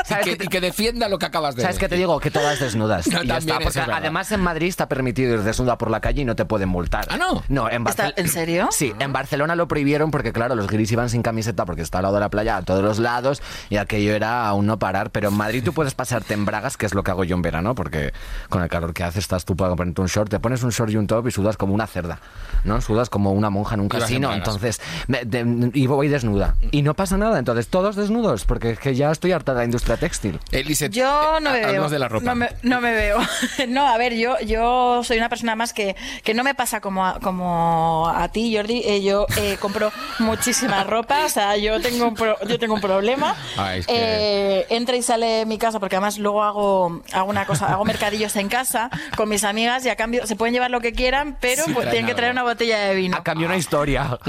[0.06, 1.94] ¿Sabes y, qué que, te- y que defienda lo que acabas de ¿Sabes qué te
[1.94, 2.06] decir.
[2.06, 2.20] digo?
[2.20, 3.06] Que todas desnudas.
[3.10, 3.58] No, y ya está.
[3.60, 6.68] Porque además en Madrid está permitido ir desnuda por la calle y no te pueden
[6.68, 7.06] multar.
[7.10, 7.42] Ah, ¿no?
[7.48, 8.14] No, en ¿Está- Barcelona.
[8.16, 8.68] ¿En serio?
[8.70, 12.02] Sí, en Barcelona lo prohibieron porque, claro, los guiris iban sin camiseta porque está al
[12.04, 15.10] lado de la playa a todos los lados y aquello era aún no parar.
[15.10, 17.42] Pero en Madrid tú puedes pasarte en bragas, que es lo que hago yo en
[17.42, 18.12] verano, porque
[18.48, 20.90] con el calor que hace estás tú para ponerte un short, te pones un short
[20.92, 22.20] y un top y sudas como una cerda,
[22.64, 22.80] ¿no?
[22.80, 24.32] Sudas como una monja en un casino.
[24.32, 26.54] Entonces, me- de- y voy desnuda.
[26.70, 27.38] Y no pasa nada.
[27.38, 30.38] Entonces, todos desnudos, porque es que ya estoy harta de la industria textil.
[30.52, 31.88] Elizabeth, Yo no me eh, veo.
[31.88, 32.24] de la ropa.
[32.24, 33.18] No me, no me veo.
[33.68, 37.06] No, a ver, yo, yo soy una persona más que, que no me pasa como
[37.06, 38.82] a, como a ti, Jordi.
[38.84, 41.24] Eh, yo eh, compro muchísima ropa.
[41.24, 43.34] O sea, yo tengo un, pro- yo tengo un problema.
[43.56, 47.30] Ay, es que- Eh, entra y sale de mi casa porque además luego hago, hago
[47.30, 50.70] una cosa, hago mercadillos en casa con mis amigas y a cambio se pueden llevar
[50.70, 53.16] lo que quieran, pero Sí, pues, tienen que traer una botella de vino.
[53.16, 54.18] A cambio, una historia.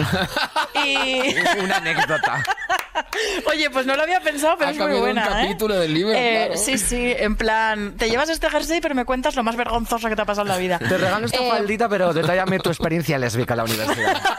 [0.85, 2.43] Y una anécdota.
[3.47, 5.17] Oye, pues no lo había pensado, pero Ha es muy cambiado un
[5.51, 6.61] capítulo del libro, Eh, claro.
[6.61, 10.15] Sí, sí, en plan, te llevas este jersey, pero me cuentas lo más vergonzoso que
[10.15, 10.79] te ha pasado en la vida.
[10.79, 14.21] Te regalo esta Eh, faldita, pero detállame tu experiencia lésbica en la universidad.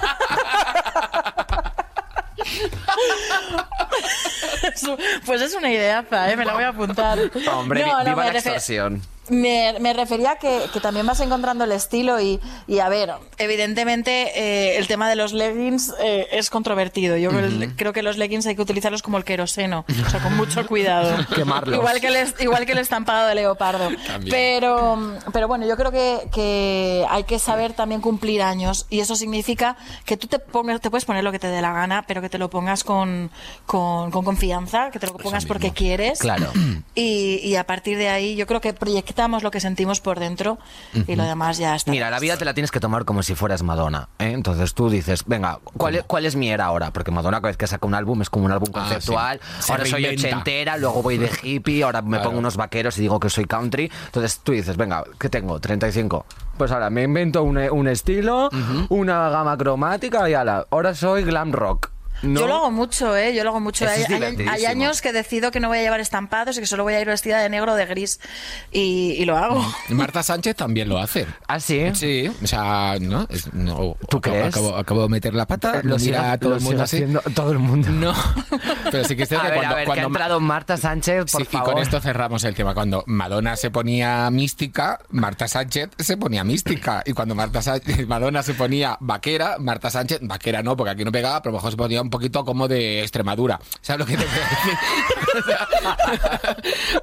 [5.26, 6.36] Pues es una ideaza, ¿eh?
[6.36, 7.18] me la voy a apuntar.
[7.52, 9.02] Hombre, No, no, viva la extorsión.
[9.28, 14.32] Me, me refería que, que también vas encontrando el estilo y, y a ver, evidentemente
[14.34, 17.16] eh, el tema de los leggings eh, es controvertido.
[17.16, 20.36] Yo creo- creo que los leggings hay que utilizarlos como el queroseno, o sea, con
[20.36, 21.24] mucho cuidado.
[21.34, 21.78] Quemarlos.
[21.78, 23.90] Igual que el, igual que el estampado de leopardo.
[24.06, 24.30] También.
[24.30, 29.14] Pero, pero bueno, yo creo que, que hay que saber también cumplir años y eso
[29.14, 32.20] significa que tú te pongas, te puedes poner lo que te dé la gana, pero
[32.22, 33.30] que te lo pongas con,
[33.66, 36.18] con, con confianza, que te lo pongas porque quieres.
[36.18, 36.50] Claro.
[36.94, 38.72] Y, y a partir de ahí yo creo que
[39.12, 40.58] proyectamos lo que sentimos por dentro
[41.06, 41.90] y lo demás ya está.
[41.90, 44.08] Mira, la vida te la tienes que tomar como si fueras Madonna.
[44.18, 44.32] ¿eh?
[44.32, 46.92] Entonces tú dices, venga, ¿cuál es, ¿cuál es mi era ahora?
[46.92, 49.40] Porque Madonna cada vez que saca un álbum es como un álbum Ah, conceptual.
[49.58, 49.62] sí.
[49.66, 52.24] Se Ahora soy ochentera, luego voy de hippie, ahora me Claro.
[52.30, 53.90] pongo unos vaqueros y digo que soy country.
[54.06, 55.60] Entonces tú dices, venga, ¿qué tengo?
[55.60, 56.24] 35.
[56.56, 58.48] Pues ahora me invento un, un estilo,
[58.88, 61.90] una gama cromática y ala, ahora soy glam rock.
[62.22, 62.40] ¿No?
[62.40, 63.34] Yo lo hago mucho, ¿eh?
[63.34, 63.86] Yo lo hago mucho.
[63.88, 67.00] Hay, años que decido que no voy a llevar estampados y que solo voy a
[67.00, 68.20] ir vestida de negro o de gris.
[68.70, 69.64] Y, y lo hago.
[69.88, 71.26] Marta Sánchez también lo hace.
[71.48, 71.90] ¿Ah, sí?
[71.94, 73.26] Sí, o sea, ¿no?
[73.30, 74.46] Es- no ¿Tú acabo, crees?
[74.48, 76.96] Acabo, acabo de meter la pata, Lo lo mira a todo lo el mundo así.
[76.96, 77.88] haciendo todo el mundo.
[77.90, 78.14] No,
[78.90, 81.42] pero sí que es cierto que cuando, a ver, que ha entrado Marta Sánchez, por
[81.42, 81.68] Sí, favor.
[81.68, 82.74] y con esto cerramos el tema.
[82.74, 87.02] Cuando Madonna se ponía mística, Marta Sánchez se ponía mística.
[87.06, 91.12] Y cuando Marta Sánchez, Madonna se ponía vaquera, Marta Sánchez, vaquera no, porque aquí no
[91.12, 93.60] pegaba, pero a lo mejor se ponía un poquito como de Extremadura.
[93.80, 95.58] ¿Sabes lo que te quiero decir?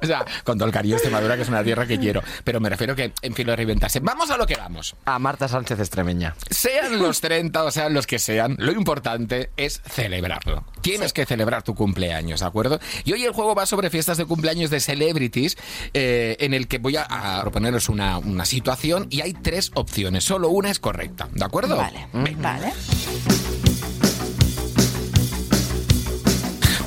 [0.02, 2.22] o, sea, con todo el cariño de Extremadura, que es una tierra que quiero.
[2.44, 4.00] Pero me refiero que, en fin, lo reventase.
[4.00, 4.96] Vamos a lo que vamos.
[5.04, 6.34] A Marta Sánchez Extremeña.
[6.48, 10.64] Sean los 30 o sean los que sean, lo importante es celebrarlo.
[10.80, 12.80] Tienes que celebrar tu cumpleaños, ¿de acuerdo?
[13.04, 15.58] Y hoy el juego va sobre fiestas de cumpleaños de celebrities,
[15.92, 20.24] eh, en el que voy a, a proponeros una, una situación y hay tres opciones.
[20.24, 21.76] Solo una es correcta, ¿de acuerdo?
[21.76, 22.72] Vale, vale.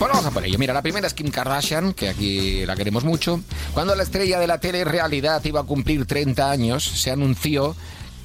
[0.04, 0.60] Bueno, vamos a por ello.
[0.60, 3.40] Mira, la primera es Kim Kardashian, que aquí la queremos mucho.
[3.74, 7.74] Cuando la estrella de la tele-realidad iba a cumplir 30 años, se anunció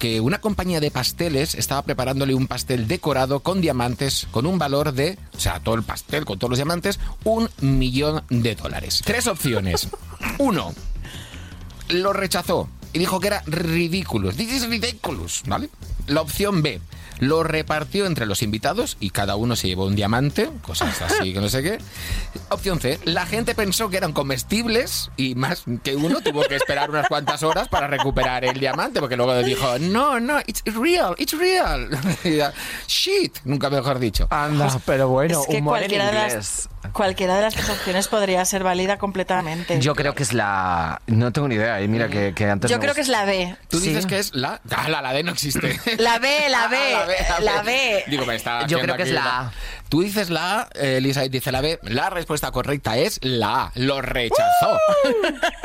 [0.00, 4.90] que una compañía de pasteles estaba preparándole un pastel decorado con diamantes con un valor
[4.90, 9.00] de, o sea, todo el pastel con todos los diamantes, un millón de dólares.
[9.04, 9.88] Tres opciones.
[10.38, 10.74] Uno,
[11.90, 14.32] lo rechazó y dijo que era ridículo.
[14.32, 15.70] This is ridiculous, ¿vale?
[16.08, 16.80] La opción B,
[17.18, 21.40] lo repartió entre los invitados y cada uno se llevó un diamante, cosas así que
[21.40, 21.78] no sé qué.
[22.50, 26.90] Opción C, la gente pensó que eran comestibles y más que uno tuvo que esperar
[26.90, 31.36] unas cuantas horas para recuperar el diamante porque luego dijo, no, no, it's real, it's
[31.36, 31.88] real.
[32.86, 34.26] Shit, nunca mejor dicho.
[34.30, 38.08] Anda, pero bueno, es que humor en cualquiera de, las, cualquiera de las tres opciones
[38.08, 39.80] podría ser válida completamente.
[39.80, 41.00] Yo creo que es la...
[41.06, 41.80] No tengo ni idea.
[41.82, 42.70] Y mira que, que antes...
[42.70, 43.56] Yo creo que es la B.
[43.68, 43.88] Tú Sí.
[43.88, 44.60] dices que es la...
[44.70, 45.78] Ah, la, la D no existe.
[45.98, 47.04] La B, la B, Ah,
[47.40, 48.04] la B.
[48.06, 49.52] Digo, me está Yo creo que es la A.
[49.88, 51.78] Tú dices la A, eh, Lisa dice la B.
[51.82, 53.72] La respuesta correcta es la A.
[53.74, 54.78] Lo rechazó.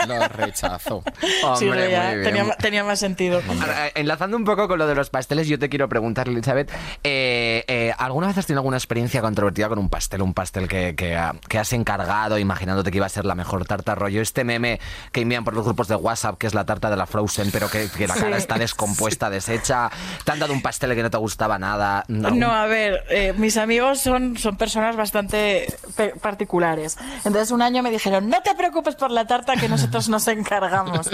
[0.08, 1.04] Lo rechazó.
[1.58, 2.52] Sí, Hombre, ya, muy bien.
[2.60, 3.42] tenía, más sentido.
[3.48, 6.72] Ahora, eh, Enlazando un poco con lo de los pasteles, yo te quiero preguntar, Elizabeth,
[7.04, 10.22] eh, eh, ¿alguna vez has tenido alguna experiencia controvertida con un pastel?
[10.22, 13.66] Un pastel que, que, ah, que has encargado imaginándote que iba a ser la mejor
[13.66, 14.22] tarta rollo.
[14.22, 14.80] Este meme
[15.12, 17.70] que envían por los grupos de WhatsApp, que es la tarta de la Frozen, pero
[17.70, 18.44] que, que la cara Sí.
[18.44, 19.90] está descompuesta, deshecha.
[20.24, 22.04] Te han dado un pastel que no te gustaba nada.
[22.08, 26.98] No, a ver, eh, mis amigos son, son personas bastante pe- particulares.
[27.26, 31.10] Entonces un año me dijeron, no te preocupes por la tarta que nosotros nos encargamos.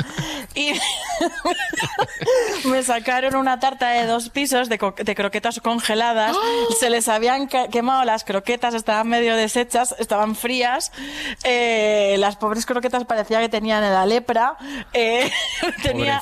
[0.56, 0.74] Y
[2.66, 6.36] me sacaron una tarta de dos pisos de, co- de croquetas congeladas.
[6.80, 10.92] Se les habían quemado las croquetas, estaban medio deshechas, estaban frías.
[11.44, 14.58] Eh, las pobres croquetas parecía que tenían la lepra.
[14.94, 15.32] Eh,
[15.84, 16.22] tenía,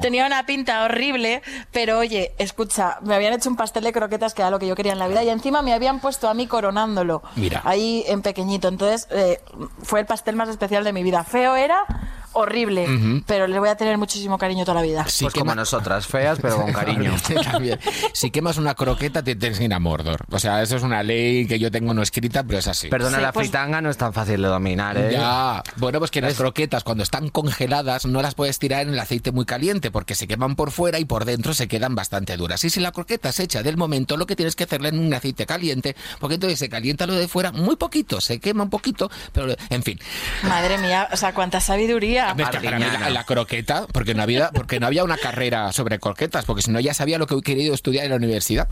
[0.00, 1.42] tenía una pinta horrible,
[1.72, 4.74] pero oye, escucha, me habían hecho un pastel de croquetas que era lo que yo
[4.74, 7.22] quería en la vida y encima me habían puesto a mí coronándolo.
[7.36, 7.62] Mira.
[7.64, 8.68] Ahí en pequeñito.
[8.68, 9.40] Entonces eh,
[9.82, 11.24] fue el pastel más especial de mi vida.
[11.24, 11.84] Feo era,
[12.32, 15.06] horrible, pero le voy a tener muchísimo cariño toda la vida.
[15.08, 17.14] Si Pues como nosotras, feas, pero con cariño.
[17.52, 17.78] También.
[18.12, 20.24] Si quemas una croqueta, te tienes que ir a Mordor.
[20.30, 22.88] O sea, eso es una ley que yo tengo no escrita, pero es así.
[22.88, 25.10] Perdona, Sí, la pues- fritanga no es tan fácil de dominar, ¿eh?
[25.12, 25.62] Ya.
[25.76, 29.32] Bueno, pues que las croquetas cuando están congeladas no las puedes tirar en el aceite
[29.32, 32.62] muy caliente porque se queman por fuera y por dentro se quedan bastante duras.
[32.64, 35.12] Y si la croqueta se echa del momento, lo que tienes que hacerla en un
[35.12, 39.10] aceite caliente porque entonces se calienta lo de fuera muy poquito, se quema un poquito,
[39.32, 39.98] pero en fin.
[40.44, 42.21] Madre mía, o sea, cuánta sabiduría.
[42.30, 45.72] Es que para mí la, la croqueta, porque no había porque no había una carrera
[45.72, 48.68] sobre croquetas, porque si no ya sabía lo que he querido estudiar en la universidad.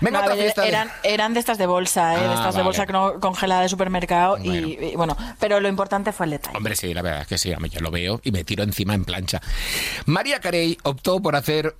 [0.00, 0.68] Venga, No, a otra ver, fiesta de-
[1.14, 2.18] eran, de estas de bolsa, ¿eh?
[2.18, 2.56] Ah, de estas vale.
[2.58, 4.68] de bolsa que no congelada de supermercado y- Bueno.
[4.68, 6.56] y, bueno, pero lo importante fue el detalle.
[6.56, 9.04] Hombre, sí, la verdad es que sí, yo lo veo y me tiro encima en
[9.04, 9.40] plancha.
[10.06, 11.74] María Carey optó por hacer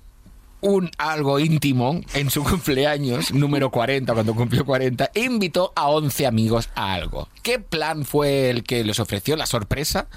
[0.61, 6.25] un algo íntimo en su cumpleaños, número 40, cuando cumplió 40, e invitó a 11
[6.25, 7.29] amigos a algo.
[7.43, 10.07] ¿Qué plan fue el que les ofreció la sorpresa?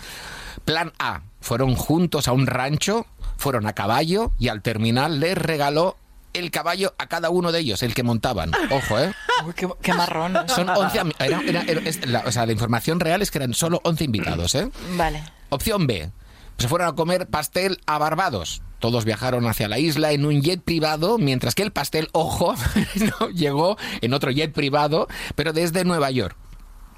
[0.65, 3.07] Plan A, fueron juntos a un rancho,
[3.37, 5.97] fueron a caballo y al terminar les regaló
[6.35, 8.53] el caballo a cada uno de ellos, el que montaban.
[8.71, 9.13] Ojo, ¿eh?
[9.47, 10.35] Uy, qué, qué marrón.
[10.49, 13.39] Son 11 ami- era- era- era- es- la, o sea, la información real es que
[13.39, 14.71] eran solo 11 invitados, ¿eh?
[14.97, 15.23] Vale.
[15.49, 16.11] Opción B.
[16.59, 18.63] Se fueron a comer pastel a Barbados.
[18.79, 22.55] Todos viajaron hacia la isla en un jet privado, mientras que el pastel, ojo,
[23.21, 26.37] no, llegó en otro jet privado, pero desde Nueva York.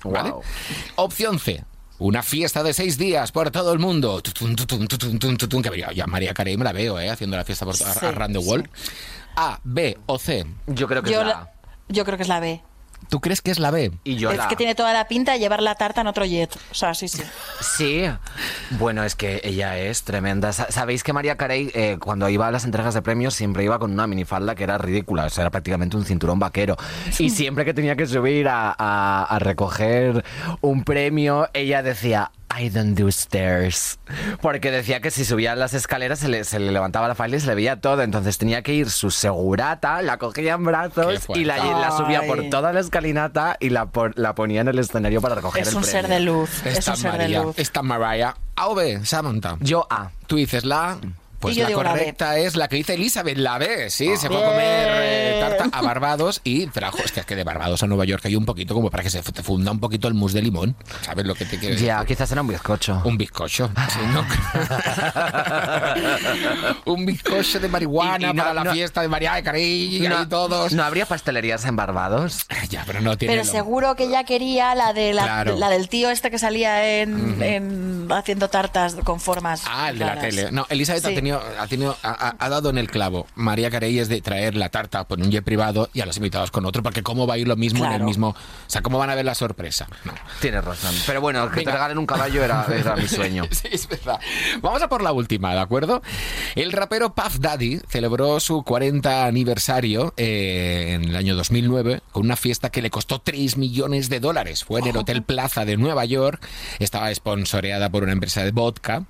[0.05, 0.31] ¿Vale?
[0.31, 0.43] Guau.
[0.97, 1.65] Opción C.
[2.01, 4.23] Una fiesta de seis días por todo el mundo.
[4.23, 7.11] Tutun, tutun, tutun, tutun, tutun, que ya María Carey me la veo, ¿eh?
[7.11, 8.69] Haciendo la fiesta por Sí, around the world.
[9.37, 10.47] A, B o C.
[10.67, 11.33] Yo creo que Yo, es la...
[11.33, 11.53] la-
[11.89, 12.63] yo creo que es la B.
[13.09, 13.91] ¿Tú crees que es la B?
[14.05, 14.47] Y yo es la...
[14.49, 16.55] que tiene toda la pinta de llevar la tarta en otro jet.
[16.71, 17.23] O sea, sí, sí.
[17.61, 18.05] Sí,
[18.79, 20.53] bueno, es que ella es tremenda.
[20.53, 23.79] Sa- Sabéis que María Carey, eh, cuando iba a las entregas de premios, siempre iba
[23.81, 26.77] con una minifalda que era ridícula, o sea, era prácticamente un cinturón vaquero.
[27.19, 30.25] Y siempre que tenía que subir a, a- a recoger
[30.61, 32.31] un premio, ella decía.
[32.59, 33.99] I don't do stairs.
[34.43, 37.41] Porque decía que si subía las escaleras se le, se le levantaba la falda y
[37.41, 38.03] se le veía todo.
[38.03, 42.49] Entonces tenía que ir su segurata, la cogía en brazos y la, la subía por
[42.51, 45.77] toda la escalinata y la, por- la ponía en el escenario para recoger Es el
[45.77, 46.01] un premio.
[46.01, 46.67] ser de luz.
[46.67, 47.59] Es Esta un ser de María, luz.
[47.59, 48.35] esta Mariah.
[48.57, 49.57] A o B, Samantha.
[49.61, 50.11] Yo A.
[50.27, 50.99] Tú dices la A.
[51.41, 54.51] Pues la correcta es la que dice Elizabeth, la B, sí, se fue a Bien.
[54.51, 58.25] comer eh, tarta a Barbados y trajo, hostia, es que de Barbados a Nueva York
[58.27, 60.77] hay un poquito como para que se te funda un poquito el mousse de limón,
[61.03, 61.87] ¿sabes lo que te quiero decir?
[61.89, 63.01] Ya, quizás era un bizcocho.
[63.05, 64.25] Un bizcocho, sí, ¿no?
[66.93, 70.07] un bizcocho de marihuana Y- y no- para la no- fiesta de María Carey y
[70.07, 70.73] ahí todos.
[70.73, 72.47] ¿No habría pastelerías en Barbados?
[72.71, 75.57] Ya, pero no tiene Pero lo- seguro que ella quería la de la, Claro.
[75.57, 79.63] la del tío este que salía en, en- haciendo tartas con formas.
[79.67, 80.53] Ah, el de la tele.
[80.53, 81.15] No, Elizabeth ha, Sí.
[81.39, 83.27] Tenido, ha, tenido, ha, ha- ha dado en el clavo.
[83.35, 86.51] María Carey es de traer la tarta por un jet privado y a los invitados
[86.51, 88.29] con otro, porque cómo va a ir lo mismo en el mismo...
[88.31, 88.35] O
[88.67, 89.87] sea, ¿cómo van a ver la sorpresa?
[90.05, 90.13] No.
[90.41, 90.95] Tienes razón.
[91.07, 91.71] Pero bueno, que Venga.
[91.73, 93.45] te regalen un caballo era, era mi sueño.
[93.51, 94.19] Sí, es verdad.
[94.63, 96.03] Vamos a por la última, ¿de acuerdo?
[96.55, 102.37] El rapero Puff Daddy celebró su 40 aniversario eh, en el año 2009 con una
[102.37, 104.65] fiesta que le costó 3 millones de dólares.
[104.65, 106.47] Fue en el Hotel Plaza de Nueva York.
[106.79, 109.05] Estaba sponsoreada por una empresa de vodka.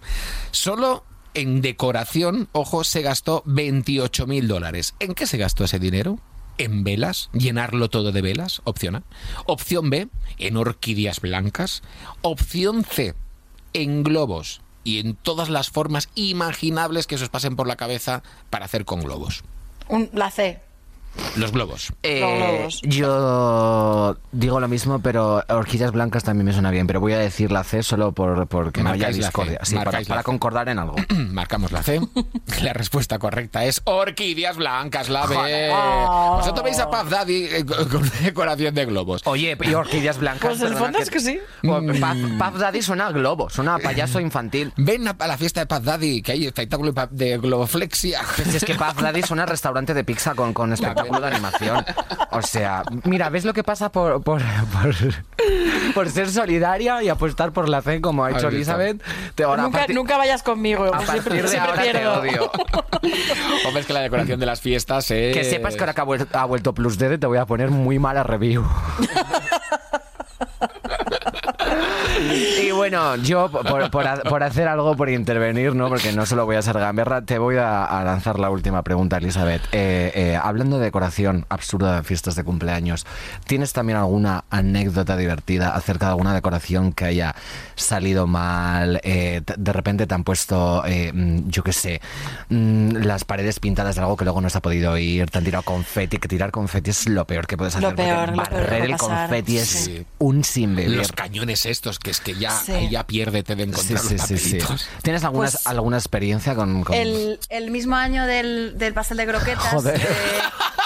[0.50, 1.04] Solo
[1.34, 4.94] en decoración, ojo, se gastó 28 mil dólares.
[5.00, 6.18] ¿En qué se gastó ese dinero?
[6.58, 9.02] En velas, llenarlo todo de velas, opción A.
[9.46, 10.08] Opción B,
[10.38, 11.82] en orquídeas blancas.
[12.22, 13.14] Opción C,
[13.72, 18.22] en globos y en todas las formas imaginables que se os pasen por la cabeza
[18.50, 19.42] para hacer con globos.
[20.12, 20.60] La C.
[21.36, 21.92] Los globos.
[22.02, 22.80] Eh, globos.
[22.82, 26.86] yo digo lo mismo, pero orquídeas blancas también me suena bien.
[26.86, 29.60] Pero voy a decir la C solo por porque no haya discordia.
[29.62, 30.96] Sí, para, para concordar en algo.
[31.30, 32.00] Marcamos la C.
[32.62, 35.70] La respuesta correcta es orquídeas blancas, la B.
[36.36, 39.22] Vosotros veis a Puff Daddy eh, con decoración de globos.
[39.24, 40.58] Oye, y orquídeas blancas.
[40.58, 41.38] Pues el fondo es que sí.
[41.62, 41.80] Puff,
[42.38, 44.72] Puff Daddy suena a globo, suena a payaso infantil.
[44.76, 48.20] Ven a a la fiesta de Puff Daddy, que hay espectáculo de globoflexia.
[48.36, 51.84] Pues es que Puff Daddy suena a restaurante de pizza con, con espectáculo de animación.
[52.30, 54.40] O sea, mira, ¿ves lo que pasa por, por,
[54.72, 54.94] por,
[55.94, 58.48] por ser solidaria y apostar por la C como ha hecho.
[58.48, 59.02] Elizabeth?
[59.34, 60.84] Te, ahora, Nunca, partir- nunca vayas conmigo.
[60.86, 62.20] a partir siempre, de siempre ahora te pierdo.
[62.20, 62.50] odio.
[63.66, 65.34] Hombre, es que la decoración de las fiestas es...
[65.36, 67.70] Que sepas que ahora que ha vuel- ha vuelto Plus D te voy a poner
[67.70, 68.64] muy mala review.
[72.20, 75.88] Y bueno, yo por, por ha- por hacer algo, por intervenir, ¿no?
[75.88, 79.16] Porque no solo voy a ser gamberra, te voy a, a lanzar la última pregunta,
[79.16, 79.62] Elizabeth.
[79.72, 83.06] Eh, eh, hablando de decoración absurda de fiestas de cumpleaños,
[83.46, 87.34] ¿tienes también alguna anécdota divertida acerca de alguna decoración que haya
[87.74, 89.00] salido mal?
[89.02, 92.00] Eh, de repente te han puesto, eh, mm, yo qué sé,
[92.48, 95.44] mm, las paredes pintadas de algo que luego no se ha podido ir, te han
[95.44, 97.82] tirado confeti, que tirar confeti es lo peor que puedes hacer.
[97.90, 100.06] Lo porque peor, lo peor barrer puede el pasar, confeti es sí.
[100.18, 100.96] un sin beber.
[100.96, 102.72] Los cañones estos, que es que ya, Sí.
[102.72, 104.56] ahí ya piérdete de Sí, encontrar sí, los sí, sí.
[104.58, 104.88] papelitos.
[105.02, 106.84] ¿Tienes alguna, Pues- alguna experiencia con...?
[106.84, 109.68] con- El, el mismo año del, del pastel de croquetas.
[109.72, 110.00] Joder.
[110.00, 110.06] eh,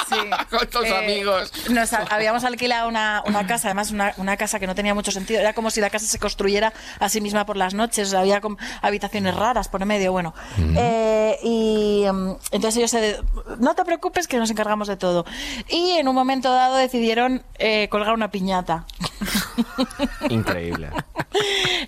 [0.09, 0.17] sí,
[0.51, 1.53] Con tus amigos.
[1.71, 5.11] Nos a- habíamos alquilado una, una casa, además una, una casa que no tenía mucho
[5.11, 5.41] sentido.
[5.41, 8.13] Era como si la casa se construyera a sí misma por las noches.
[8.15, 10.13] Había como habitaciones raras por en medio.
[10.13, 10.35] Bueno,
[10.77, 13.19] Eh, y em, entonces ellos se
[13.59, 15.25] no te preocupes que nos encargamos de todo.
[15.69, 18.87] Y en un momento dado decidieron eh, colgar una piñata.
[20.31, 20.91] Increíble.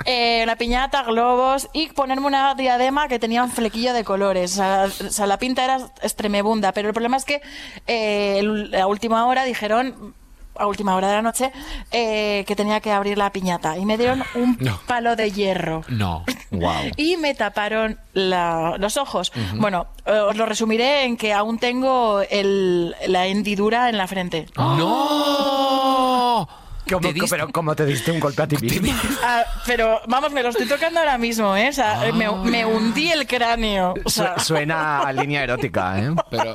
[0.05, 4.53] Eh, una piñata, globos y ponerme una diadema que tenía un flequillo de colores.
[4.53, 7.41] O sea, o sea, la pinta era extremebunda, pero el problema es que
[7.87, 8.43] eh,
[8.81, 10.15] a última hora dijeron
[10.59, 11.53] a última hora de la noche
[11.93, 14.81] eh, que tenía que abrir la piñata y me dieron un No.
[14.87, 16.25] palo de hierro No.
[16.51, 16.73] Wow.
[16.97, 19.33] y me taparon la- los ojos.
[19.57, 24.47] Bueno, eh, os lo resumiré en que aún tengo el- la hendidura en la frente.
[24.57, 26.49] ¡No!
[26.89, 28.93] ¿Cómo, ¿Te diste- pero ¿cómo te diste un golpe a ti mismo?
[29.23, 31.69] Ah, pero vamos, me lo estoy tocando ahora mismo, ¿eh?
[31.71, 33.95] O sea, me, me hundí el cráneo.
[34.05, 36.15] O sea, Su- Suena a línea erótica, ¿eh?
[36.31, 36.55] Pero,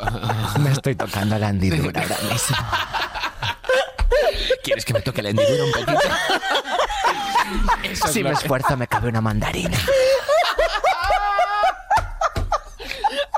[0.60, 2.56] Me estoy tocando la hendidura ahora mismo.
[4.64, 6.00] ¿quieres que me toque la hendidura un poquito?
[7.84, 9.78] Eso Si me que- esfuerzo me cabe una mandarina.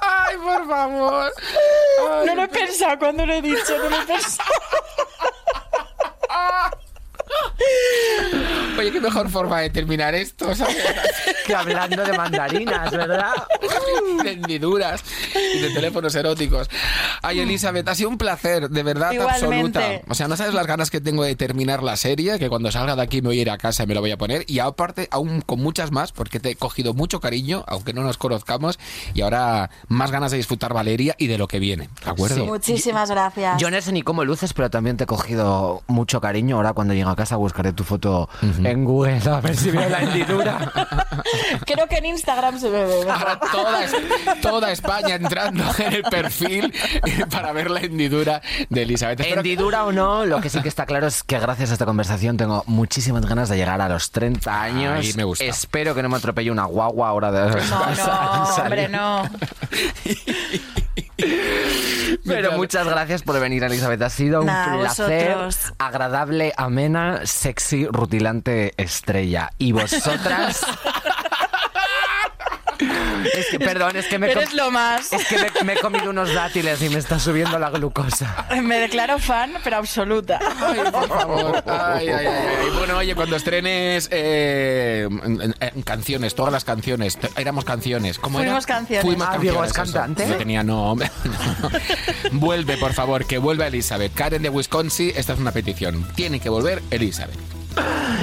[0.01, 1.31] ¡Ay, por favor!
[2.25, 4.49] no lo he pensado cuando lo he dicho, no lo he pensado.
[8.79, 10.75] Oye, qué mejor forma de terminar esto, ¿sabes?
[11.45, 13.33] Que hablando de mandarinas, ¿verdad?
[14.23, 15.03] de hendiduras
[15.53, 16.69] y de teléfonos eróticos.
[17.21, 19.79] Ay, Elizabeth, ha sido un placer, de verdad Igualmente.
[19.79, 20.01] absoluta.
[20.07, 22.95] O sea, no sabes las ganas que tengo de terminar la serie, que cuando salga
[22.95, 24.45] de aquí me voy a ir a casa y me lo voy a poner.
[24.47, 28.17] Y aparte, aún con muchas más, porque te he cogido mucho cariño, aunque no nos
[28.17, 28.79] conozcamos,
[29.13, 31.89] y ahora más ganas de disfrutar Valeria y de lo que viene.
[32.05, 32.45] ¿De acuerdo?
[32.45, 33.59] Muchísimas gracias.
[33.59, 36.55] Yo no sé ni cómo luces, pero también te he cogido mucho cariño.
[36.55, 39.87] Ahora cuando llegue a casa buscaré tu foto en en Google a ver si veo
[39.89, 40.71] la hendidura.
[41.65, 43.05] Creo que en Instagram se ve.
[43.09, 43.79] Ahora toda,
[44.41, 46.73] toda España entrando en el perfil
[47.31, 49.19] para ver la hendidura de Elizabeth.
[49.21, 51.73] Espero que- Hendidura o no, lo que sí que está claro es que gracias a
[51.73, 54.99] esta conversación tengo muchísimas ganas de llegar a los 30 años.
[54.99, 55.43] Ay, me gusta.
[55.45, 59.23] Espero que no me atropelle una guagua ahora de No, no, hombre, no.
[62.25, 64.01] Pero muchas gracias por venir, Elizabeth.
[64.01, 65.35] Ha sido un Nada, placer.
[65.35, 65.73] vosotros.
[65.77, 69.51] Agradable, amena, sexy, rutilante estrella.
[69.57, 70.65] Y vosotras.
[73.25, 75.11] es que, perdón, es que me, he Eres lo más.
[75.13, 78.47] es que me, me he comido unos dátiles y me está subiendo la glucosa.
[78.61, 80.39] Me declaro fan, pero absoluta.
[80.59, 81.63] Ay, por favor.
[81.67, 82.69] Ay, ay, ay.
[82.77, 85.07] Bueno, oye, cuando estrenes eh,
[85.85, 88.19] canciones, todas las canciones, éramos canciones.
[88.19, 88.49] ¿Cómo era?
[88.49, 89.05] Fuimos canciones.
[89.05, 89.51] Fuimos Ah, canciones.
[89.51, 89.75] Diego, ¿es eso.
[89.81, 90.25] cantante?
[90.27, 90.95] No tenía, no.
[90.95, 91.09] no.
[92.33, 94.13] Vuelve, por favor, que vuelva Elizabeth.
[94.13, 96.07] Karen de Wisconsin, esta es una petición.
[96.15, 97.37] Tiene que volver Elizabeth.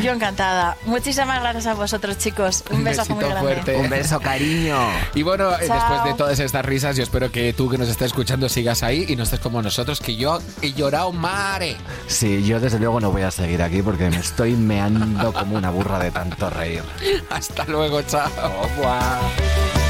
[0.02, 0.76] Yo encantada.
[0.86, 2.64] Muchísimas gracias a vosotros, chicos.
[2.70, 3.40] Un, Un besazo muy grande.
[3.40, 3.76] fuerte.
[3.76, 4.78] Un beso, cariño.
[5.14, 5.76] Y bueno, eh, Chao.
[5.76, 9.04] después de todas estas risas, yo espero que tú que nos estés escuchando sigas ahí
[9.08, 11.76] y no estés como nosotros, que yo he llorado mare.
[12.06, 15.70] Sí, yo desde luego no voy a seguir aquí porque me estoy meando como una
[15.70, 16.82] burra de tanto reír.
[17.30, 18.30] Hasta luego, chao.
[18.42, 19.89] Au revoir.